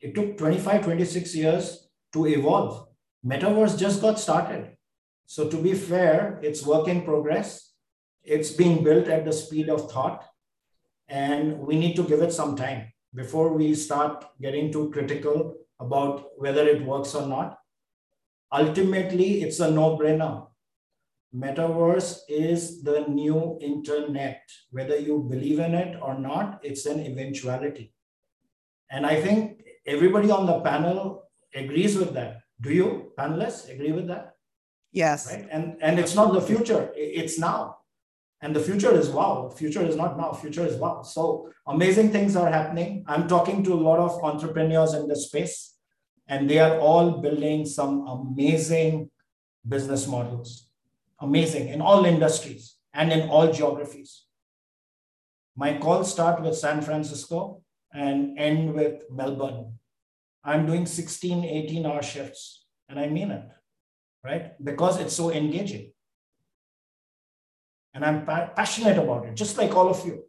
[0.00, 2.88] It took 25, 26 years to evolve.
[3.24, 4.76] Metaverse just got started.
[5.26, 7.72] So to be fair, it's work in progress.
[8.22, 10.24] It's being built at the speed of thought.
[11.08, 16.26] And we need to give it some time before we start getting too critical about
[16.36, 17.58] whether it works or not.
[18.52, 20.46] Ultimately, it's a no-brainer
[21.36, 24.42] metaverse is the new internet.
[24.70, 27.92] Whether you believe in it or not, it's an eventuality.
[28.90, 31.24] And I think everybody on the panel
[31.54, 32.40] agrees with that.
[32.60, 34.34] Do you, panelists, agree with that?
[34.92, 35.30] Yes.
[35.30, 35.46] Right?
[35.50, 37.78] And, and it's not the future, it's now.
[38.42, 39.48] And the future is wow.
[39.48, 41.02] Future is not now, future is wow.
[41.02, 43.04] So amazing things are happening.
[43.06, 45.74] I'm talking to a lot of entrepreneurs in this space,
[46.28, 49.10] and they are all building some amazing
[49.66, 50.66] business models
[51.20, 54.24] amazing in all industries and in all geographies.
[55.56, 57.62] My calls start with San Francisco
[57.92, 59.78] and end with Melbourne.
[60.44, 63.48] I'm doing 16, 18 hour shifts, and I mean it,
[64.22, 64.62] right?
[64.62, 65.92] Because it's so engaging.
[67.94, 70.24] And I'm pa- passionate about it, just like all of you.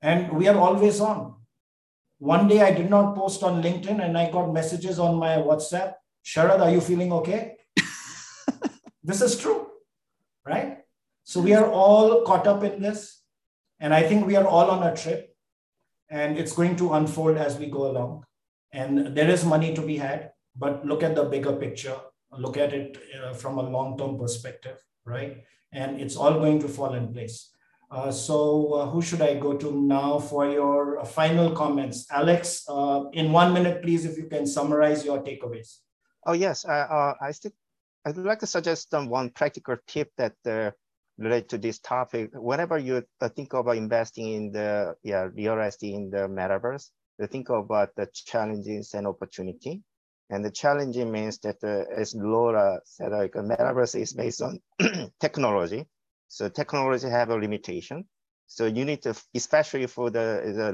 [0.00, 1.34] And we are always on.
[2.20, 5.94] One day I did not post on LinkedIn and I got messages on my WhatsApp.
[6.22, 7.56] Sharad, are you feeling okay?
[9.02, 9.68] this is true,
[10.44, 10.80] right?
[11.24, 13.22] So we are all caught up in this.
[13.80, 15.34] And I think we are all on a trip
[16.10, 18.26] and it's going to unfold as we go along.
[18.70, 21.96] And there is money to be had, but look at the bigger picture,
[22.36, 25.38] look at it uh, from a long term perspective, right?
[25.72, 27.50] And it's all going to fall in place.
[27.90, 32.06] Uh, so, uh, who should I go to now for your final comments?
[32.10, 35.78] Alex, uh, in one minute, please, if you can summarize your takeaways.
[36.24, 36.64] Oh, yes.
[36.64, 37.50] Uh, I still,
[38.04, 40.70] I'd like to suggest um, one practical tip that uh,
[41.18, 42.30] relate to this topic.
[42.34, 43.02] Whenever you
[43.34, 46.90] think about investing in the yeah, real estate in the metaverse,
[47.26, 49.82] think about the challenges and opportunity.
[50.30, 54.60] And the challenging means that, uh, as Laura said, like metaverse is based on
[55.20, 55.88] technology.
[56.30, 58.04] So technology have a limitation.
[58.46, 60.22] So you need to, especially for the,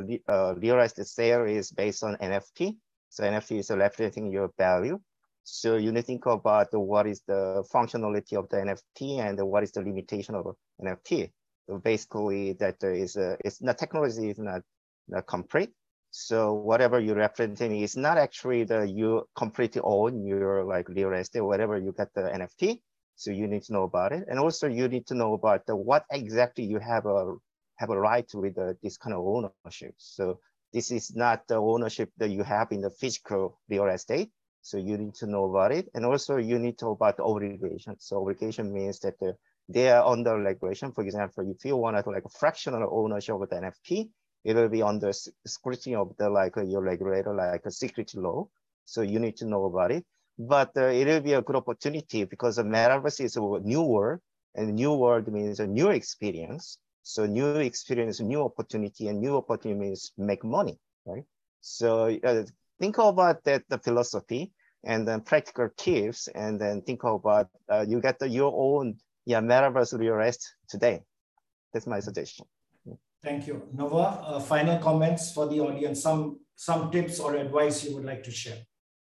[0.07, 2.77] the uh, real estate sale is based on NFT.
[3.09, 5.01] So NFT is representing your value.
[5.45, 9.63] So you need to think about what is the functionality of the NFT and what
[9.63, 11.31] is the limitation of NFT.
[11.67, 14.61] So basically that is a, it's not technology is not,
[15.09, 15.71] not complete.
[16.11, 21.41] So whatever you're representing is not actually the you completely own your like real estate,
[21.41, 22.83] whatever you get the NFT.
[23.17, 24.25] So you need to know about it.
[24.29, 27.35] And also you need to know about the, what exactly you have a
[27.77, 29.95] have a right with this kind of ownership.
[29.99, 30.41] So
[30.73, 34.31] this is not the ownership that you have in the physical real estate.
[34.62, 35.89] So you need to know about it.
[35.95, 37.97] And also you need to know about the obligation.
[37.99, 39.37] So obligation means that the,
[39.69, 40.93] they are under regulation.
[40.93, 44.09] For example, if you want to like a fractional ownership of the NFT,
[44.45, 45.12] it will be under
[45.47, 48.49] scrutiny of the like your regulator, like a security law.
[48.85, 50.05] So you need to know about it.
[50.39, 54.20] But uh, it will be a good opportunity because the metaverse is a new world,
[54.55, 56.78] and new world means a new experience.
[57.03, 61.24] So new experience, new opportunity, and new opportunity means make money, right?
[61.61, 62.45] So uh,
[62.80, 64.53] think about that the philosophy
[64.84, 69.41] and then practical tips, and then think about uh, you get the, your own yeah
[69.41, 71.03] metaverse real estate today.
[71.72, 72.47] That's my suggestion.
[73.22, 73.62] Thank you.
[73.72, 78.22] Nova, uh, final comments for the audience, some, some tips or advice you would like
[78.22, 78.59] to share.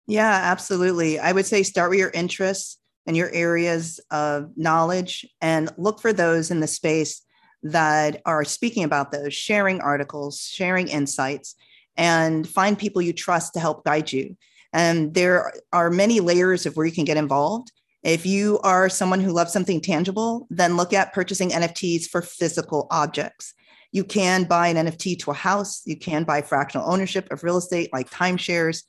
[0.07, 1.19] Yeah, absolutely.
[1.19, 6.13] I would say start with your interests and your areas of knowledge and look for
[6.13, 7.21] those in the space
[7.63, 11.55] that are speaking about those, sharing articles, sharing insights,
[11.97, 14.37] and find people you trust to help guide you.
[14.71, 17.71] And there are many layers of where you can get involved.
[18.03, 22.87] If you are someone who loves something tangible, then look at purchasing NFTs for physical
[22.91, 23.53] objects.
[23.91, 25.81] You can buy an NFT to a house.
[25.85, 28.83] You can buy fractional ownership of real estate like timeshares.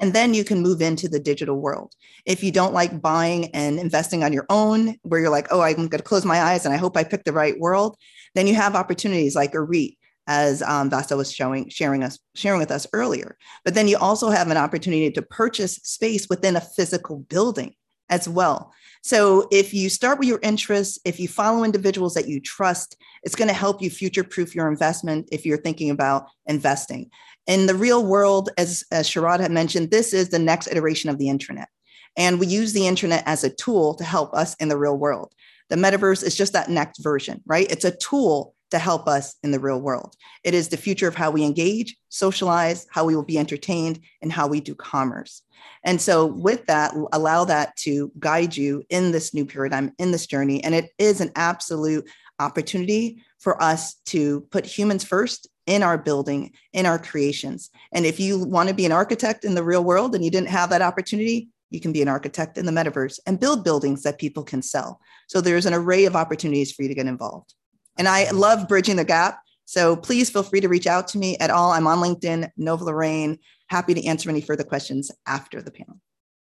[0.00, 1.94] And then you can move into the digital world.
[2.24, 5.74] If you don't like buying and investing on your own, where you're like, oh, I'm
[5.76, 7.96] going to close my eyes and I hope I pick the right world,
[8.34, 12.58] then you have opportunities like a REIT, as um, Vasa was showing, sharing us, sharing
[12.58, 13.36] with us earlier.
[13.64, 17.74] But then you also have an opportunity to purchase space within a physical building
[18.08, 18.72] as well.
[19.04, 23.34] So if you start with your interests, if you follow individuals that you trust, it's
[23.34, 27.10] going to help you future proof your investment if you're thinking about investing.
[27.46, 31.18] In the real world, as, as Sharad had mentioned, this is the next iteration of
[31.18, 31.68] the internet.
[32.16, 35.34] And we use the internet as a tool to help us in the real world.
[35.68, 37.70] The metaverse is just that next version, right?
[37.70, 40.16] It's a tool to help us in the real world.
[40.42, 44.32] It is the future of how we engage, socialize, how we will be entertained, and
[44.32, 45.42] how we do commerce.
[45.84, 50.26] And so, with that, allow that to guide you in this new paradigm, in this
[50.26, 50.62] journey.
[50.64, 52.08] And it is an absolute
[52.40, 57.70] opportunity for us to put humans first in our building, in our creations.
[57.92, 60.48] And if you want to be an architect in the real world and you didn't
[60.48, 64.18] have that opportunity, you can be an architect in the metaverse and build buildings that
[64.18, 65.00] people can sell.
[65.28, 67.54] So there's an array of opportunities for you to get involved.
[67.96, 69.40] And I love bridging the gap.
[69.64, 71.72] So please feel free to reach out to me at all.
[71.72, 73.38] I'm on LinkedIn, Nova Lorraine.
[73.68, 76.00] Happy to answer any further questions after the panel.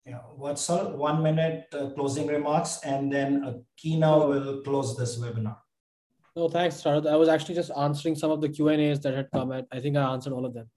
[0.04, 0.94] Yeah, what's up?
[0.94, 5.56] One minute uh, closing remarks, and then Kina will close this webinar.
[6.34, 7.06] No, thanks, Sharad.
[7.06, 9.52] I was actually just answering some of the Q and A's that had come.
[9.52, 10.70] At, I think I answered all of them.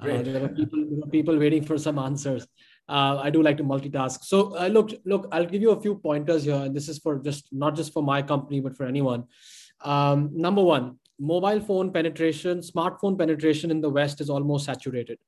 [0.00, 2.46] Uh, there were people, there were people waiting for some answers.
[2.88, 4.24] Uh, I do like to multitask.
[4.24, 7.18] So uh, look, look, I'll give you a few pointers here, and this is for
[7.18, 9.24] just not just for my company, but for anyone.
[9.84, 15.18] Um, number one, mobile phone penetration, smartphone penetration in the West is almost saturated.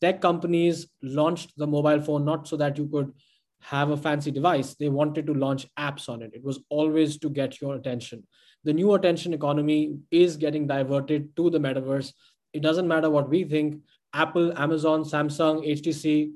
[0.00, 3.12] Tech companies launched the mobile phone not so that you could
[3.60, 4.74] have a fancy device.
[4.74, 6.32] They wanted to launch apps on it.
[6.34, 8.24] It was always to get your attention.
[8.66, 12.12] the new attention economy is getting diverted to the metaverse.
[12.52, 13.80] It doesn't matter what we think.
[14.12, 16.32] Apple, Amazon, Samsung, HTC,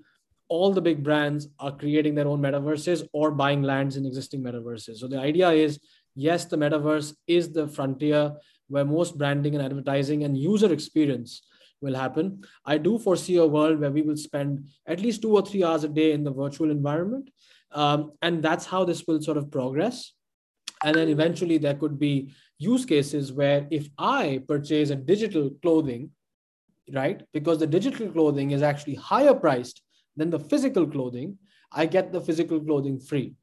[0.48, 4.98] all the big brands are creating their own metaverses or buying lands in existing metaverses.
[4.98, 5.80] So the idea is
[6.14, 8.32] yes, the metaverse is the frontier
[8.68, 11.42] where most branding and advertising and user experience
[11.80, 12.44] will happen.
[12.64, 15.84] I do foresee a world where we will spend at least two or three hours
[15.84, 17.30] a day in the virtual environment.
[17.72, 20.12] Um, and that's how this will sort of progress.
[20.84, 26.10] And then eventually there could be use cases where if I purchase a digital clothing,
[26.92, 29.82] right, because the digital clothing is actually higher priced
[30.16, 31.38] than the physical clothing,
[31.72, 33.34] I get the physical clothing free.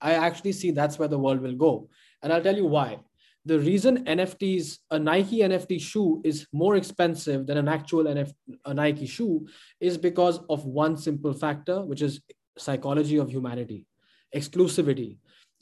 [0.00, 1.88] I actually see that's where the world will go.
[2.24, 2.98] And I'll tell you why.
[3.44, 8.32] The reason NFTs, a Nike NFT shoe is more expensive than an actual NF,
[8.64, 9.46] a Nike shoe
[9.78, 12.22] is because of one simple factor, which is
[12.56, 13.86] psychology of humanity,
[14.34, 15.18] exclusivity.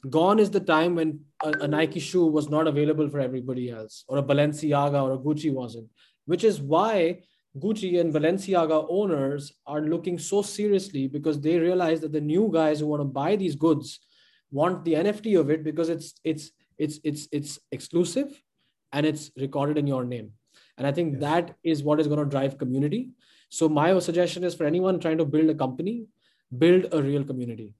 [0.09, 4.05] Gone is the time when a, a, Nike shoe was not available for everybody else,
[4.07, 5.89] or a Balenciaga or a Gucci wasn't,
[6.25, 7.19] which is why
[7.57, 12.79] Gucci and Balenciaga owners are looking so seriously because they realize that the new guys
[12.79, 13.99] who want to buy these goods
[14.53, 18.41] want the NFT of it because it's it's it's it's it's exclusive
[18.93, 20.31] and it's recorded in your name.
[20.77, 21.21] And I think yes.
[21.21, 23.09] that is what is going to drive community.
[23.49, 26.05] So my suggestion is for anyone trying to build a company,
[26.57, 27.73] build a real community.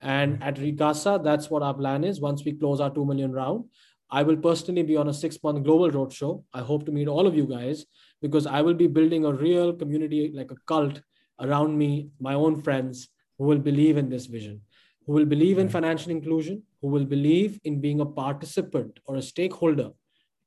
[0.00, 0.42] And hmm.
[0.42, 2.20] at Recasa, that's what our plan is.
[2.20, 3.64] Once we close our 2 million round,
[4.10, 6.42] I will personally be on a six month global roadshow.
[6.52, 7.86] I hope to meet all of you guys
[8.20, 11.00] because I will be building a real community, like a cult
[11.40, 13.08] around me, my own friends
[13.38, 14.60] who will believe in this vision,
[15.06, 19.22] who will believe in financial inclusion, who will believe in being a participant or a
[19.22, 19.90] stakeholder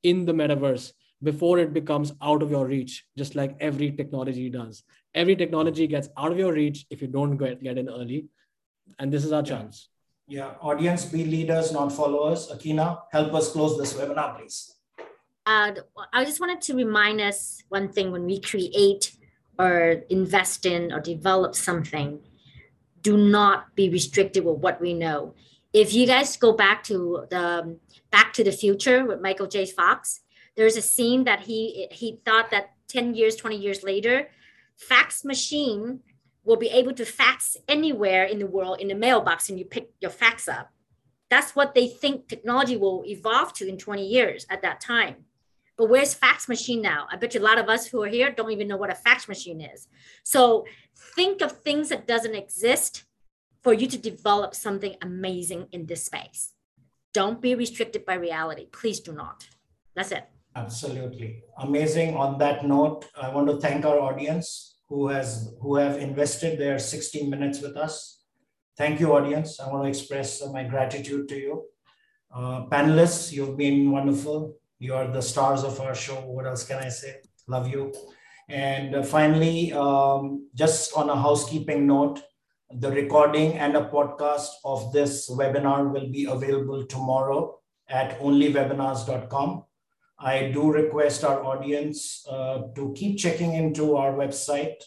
[0.04, 4.84] in the metaverse before it becomes out of your reach, just like every technology does.
[5.16, 8.28] Every technology gets out of your reach if you don't get, get in early
[9.00, 9.90] and this is our chance.
[10.28, 12.48] Yeah, audience, be leaders, not followers.
[12.48, 14.76] Akina, help us close this webinar, please.
[15.46, 15.74] Uh,
[16.14, 19.16] I just wanted to remind us one thing when we create
[19.60, 22.20] or invest in or develop something,
[23.04, 25.36] do not be restricted with what we know.
[25.74, 27.80] If you guys go back to the um,
[28.10, 29.66] Back to the Future with Michael J.
[29.66, 30.22] Fox,
[30.56, 34.30] there's a scene that he he thought that 10 years, 20 years later,
[34.76, 36.00] fax machine
[36.44, 39.92] will be able to fax anywhere in the world in the mailbox and you pick
[40.00, 40.72] your fax up.
[41.30, 45.26] That's what they think technology will evolve to in 20 years at that time.
[45.76, 47.08] But where's fax machine now?
[47.12, 48.96] I bet you a lot of us who are here don't even know what a
[48.96, 49.88] fax machine is.
[50.24, 53.04] So think of things that doesn't exist
[53.62, 56.54] for you to develop something amazing in this space.
[57.14, 58.68] Don't be restricted by reality.
[58.72, 59.48] Please do not.
[59.96, 60.26] That's it.
[60.56, 61.44] Absolutely.
[61.60, 62.16] Amazing.
[62.16, 66.78] On that note, I want to thank our audience who has who have invested their
[66.78, 68.22] 16 minutes with us.
[68.78, 69.60] Thank you, audience.
[69.60, 71.66] I want to express my gratitude to you.
[72.34, 74.56] Uh, panelists, you've been wonderful.
[74.80, 76.16] You are the stars of our show.
[76.22, 77.18] What else can I say?
[77.48, 77.94] Love you.
[78.50, 82.22] And uh, finally, um, just on a housekeeping note,
[82.72, 89.64] the recording and a podcast of this webinar will be available tomorrow at onlywebinars.com.
[90.20, 94.82] I do request our audience uh, to keep checking into our website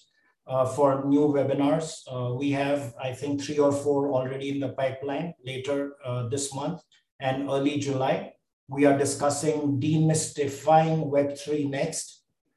[0.47, 2.03] uh, for new webinars.
[2.11, 6.55] Uh, we have, I think, three or four already in the pipeline later uh, this
[6.55, 6.81] month
[7.21, 8.33] and early July.
[8.69, 12.16] We are discussing demystifying Web3 next,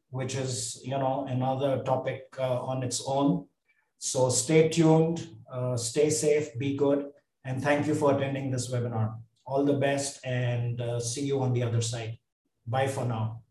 [0.10, 3.45] which is, you know, another topic uh, on its own.
[3.97, 7.07] So stay tuned, uh, stay safe, be good,
[7.45, 9.16] and thank you for attending this webinar.
[9.45, 12.18] All the best and see you on the other side.
[12.68, 13.41] Bye for now.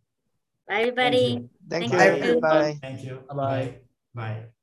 [0.69, 1.49] Bye, everybody.
[1.69, 1.99] Thank you.
[1.99, 2.41] Thank you.
[2.41, 2.79] Bye.
[2.81, 3.23] Thank you.
[3.35, 3.81] Bye.
[4.15, 4.58] Bye.